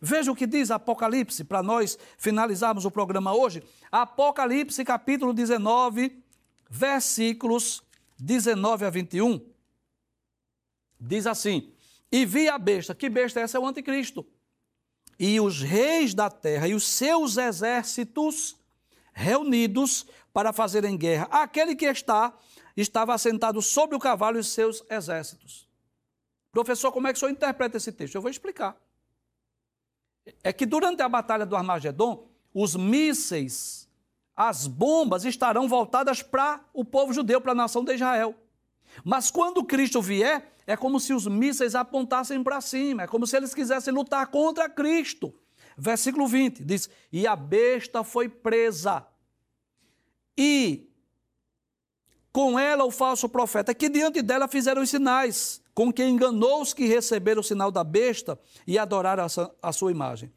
Veja 0.01 0.31
o 0.31 0.37
que 0.37 0.47
diz 0.47 0.71
Apocalipse, 0.71 1.45
para 1.45 1.63
nós 1.63 1.99
finalizarmos 2.17 2.85
o 2.85 2.91
programa 2.91 3.35
hoje. 3.35 3.63
Apocalipse, 3.91 4.85
capítulo 4.85 5.33
19, 5.33 6.23
versículos 6.71 7.83
19 8.19 8.85
a 8.85 8.91
21. 8.91 9.45
Diz 11.01 11.27
assim: 11.27 11.73
E 12.13 12.25
vi 12.25 12.49
a 12.49 12.59
besta. 12.59 12.95
Que 12.95 13.09
besta 13.09 13.41
é 13.41 13.43
essa? 13.43 13.57
É 13.57 13.61
o 13.61 13.67
anticristo 13.67 14.25
e 15.19 15.41
os 15.41 15.61
reis 15.61 16.15
da 16.15 16.31
terra 16.31 16.69
e 16.69 16.75
os 16.75 16.87
seus 16.87 17.37
exércitos 17.37 18.57
reunidos 19.13 20.07
para 20.33 20.53
fazerem 20.53 20.97
guerra. 20.97 21.27
Aquele 21.31 21.75
que 21.75 21.87
está 21.87 22.33
estava 22.77 23.13
assentado 23.13 23.61
sobre 23.61 23.97
o 23.97 23.99
cavalo 23.99 24.37
e 24.37 24.41
os 24.41 24.49
seus 24.49 24.85
exércitos. 24.89 25.67
Professor, 26.53 26.93
como 26.93 27.09
é 27.09 27.13
que 27.13 27.17
o 27.17 27.21
senhor 27.21 27.33
interpreta 27.33 27.77
esse 27.77 27.91
texto? 27.91 28.15
Eu 28.15 28.23
vou 28.23 28.31
explicar. 28.31 28.77
É 30.43 30.53
que 30.53 30.67
durante 30.67 31.03
a 31.03 31.09
batalha 31.09 31.47
do 31.47 31.57
Armagedon, 31.57 32.27
os 32.53 32.75
mísseis, 32.77 33.89
as 34.37 34.67
bombas 34.67 35.25
estarão 35.25 35.69
voltadas 35.69 36.23
para 36.23 36.61
o 36.73 36.85
povo 36.85 37.13
judeu, 37.13 37.41
para 37.41 37.53
a 37.53 37.55
nação 37.55 37.85
de 37.85 37.95
Israel. 37.95 38.35
Mas 39.05 39.31
quando 39.31 39.65
Cristo 39.65 40.01
vier, 40.01 40.55
é 40.67 40.77
como 40.77 41.01
se 41.01 41.13
os 41.13 41.27
mísseis 41.27 41.75
apontassem 41.75 42.43
para 42.43 42.61
cima, 42.61 43.03
é 43.03 43.07
como 43.07 43.27
se 43.27 43.37
eles 43.37 43.55
quisessem 43.55 43.93
lutar 43.93 44.27
contra 44.29 44.69
Cristo. 44.69 45.35
Versículo 45.77 46.27
20 46.27 46.65
diz: 46.65 46.91
E 47.13 47.27
a 47.27 47.37
besta 47.37 48.03
foi 48.03 48.29
presa, 48.29 49.07
e 50.37 50.89
com 52.33 52.59
ela 52.59 52.85
o 52.85 52.91
falso 52.91 53.29
profeta, 53.29 53.75
que 53.75 53.89
diante 53.89 54.23
dela 54.23 54.47
fizeram 54.47 54.83
os 54.83 54.91
sinais, 54.91 55.61
com 55.79 55.93
que 55.93 56.05
enganou 56.05 56.61
os 56.61 56.75
que 56.75 56.87
receberam 56.87 57.39
o 57.41 57.45
sinal 57.45 57.71
da 57.71 57.85
besta 57.85 58.37
e 58.67 58.77
adoraram 58.77 59.25
a 59.63 59.73
sua 59.73 59.93
imagem. 59.93 60.33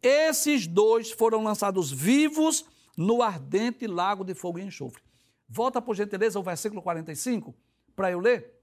Esses 0.00 0.68
dois 0.68 1.10
foram 1.10 1.42
lançados 1.42 1.90
vivos 1.90 2.64
no 2.96 3.20
ardente 3.20 3.88
lago 3.88 4.22
de 4.22 4.34
fogo 4.34 4.60
e 4.60 4.62
enxofre. 4.62 5.02
Volta, 5.48 5.82
por 5.82 5.96
gentileza, 5.96 6.38
ao 6.38 6.44
versículo 6.44 6.80
45 6.80 7.52
para 7.96 8.12
eu 8.12 8.20
ler? 8.20 8.54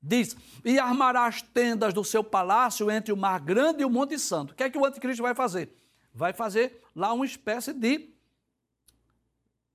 Diz: 0.00 0.36
E 0.64 0.78
armará 0.78 1.26
as 1.26 1.42
tendas 1.42 1.92
do 1.92 2.04
seu 2.04 2.22
palácio 2.22 2.88
entre 2.88 3.12
o 3.12 3.16
mar 3.16 3.40
grande 3.40 3.82
e 3.82 3.84
o 3.84 3.90
Monte 3.90 4.20
Santo. 4.20 4.52
O 4.52 4.54
que 4.54 4.62
é 4.62 4.70
que 4.70 4.78
o 4.78 4.84
anticristo 4.84 5.24
vai 5.24 5.34
fazer? 5.34 5.74
Vai 6.14 6.32
fazer 6.32 6.80
lá 6.94 7.12
uma 7.12 7.26
espécie 7.26 7.72
de 7.72 8.10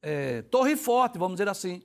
é, 0.02 0.44
torre 0.44 0.78
forte, 0.78 1.18
vamos 1.18 1.36
dizer 1.36 1.50
assim. 1.50 1.84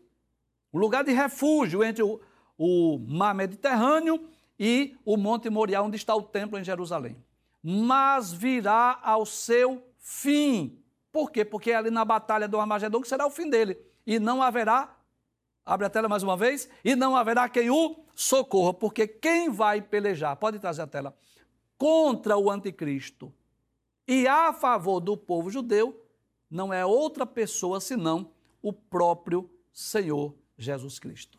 Um 0.72 0.78
lugar 0.78 1.03
de 1.03 1.11
refúgio 1.11 1.83
entre 1.83 2.05
o, 2.05 2.20
o 2.57 2.99
mar 2.99 3.35
Mediterrâneo 3.35 4.29
e 4.59 4.97
o 5.05 5.17
Monte 5.17 5.51
Moriá, 5.51 5.83
onde 5.83 5.97
está 5.97 6.15
o 6.15 6.23
templo 6.23 6.59
em 6.59 6.65
Jerusalém. 6.65 7.17
Mas 7.63 8.33
virá 8.33 8.99
ao 9.03 9.25
seu 9.25 9.83
fim. 9.99 10.79
Por 11.11 11.31
quê? 11.31 11.45
Porque 11.45 11.71
é 11.71 11.77
ali 11.77 11.91
na 11.91 12.05
batalha 12.05 12.49
do 12.49 12.59
Armagedon 12.59 13.01
que 13.01 13.09
será 13.09 13.27
o 13.27 13.31
fim 13.31 13.49
dele. 13.49 13.79
E 14.07 14.19
não 14.19 14.43
haverá 14.43 14.97
Abre 15.65 15.87
a 15.87 15.91
tela 15.91 16.09
mais 16.09 16.23
uma 16.23 16.37
vez. 16.37 16.69
E 16.85 16.95
não 16.95 17.17
haverá 17.17 17.49
quem 17.49 17.71
o 17.71 18.05
socorra, 18.15 18.75
porque 18.75 19.07
quem 19.07 19.49
vai 19.49 19.81
pelejar, 19.81 20.37
pode 20.37 20.59
trazer 20.59 20.83
a 20.83 20.87
tela, 20.87 21.17
contra 21.79 22.37
o 22.37 22.51
anticristo 22.51 23.33
e 24.07 24.27
a 24.27 24.53
favor 24.53 25.01
do 25.01 25.17
povo 25.17 25.51
judeu, 25.51 26.05
não 26.51 26.73
é 26.73 26.85
outra 26.85 27.25
pessoa 27.25 27.81
senão 27.81 28.31
o 28.61 28.73
próprio 28.73 29.51
Senhor 29.73 30.35
Jesus 30.59 30.99
Cristo. 30.99 31.39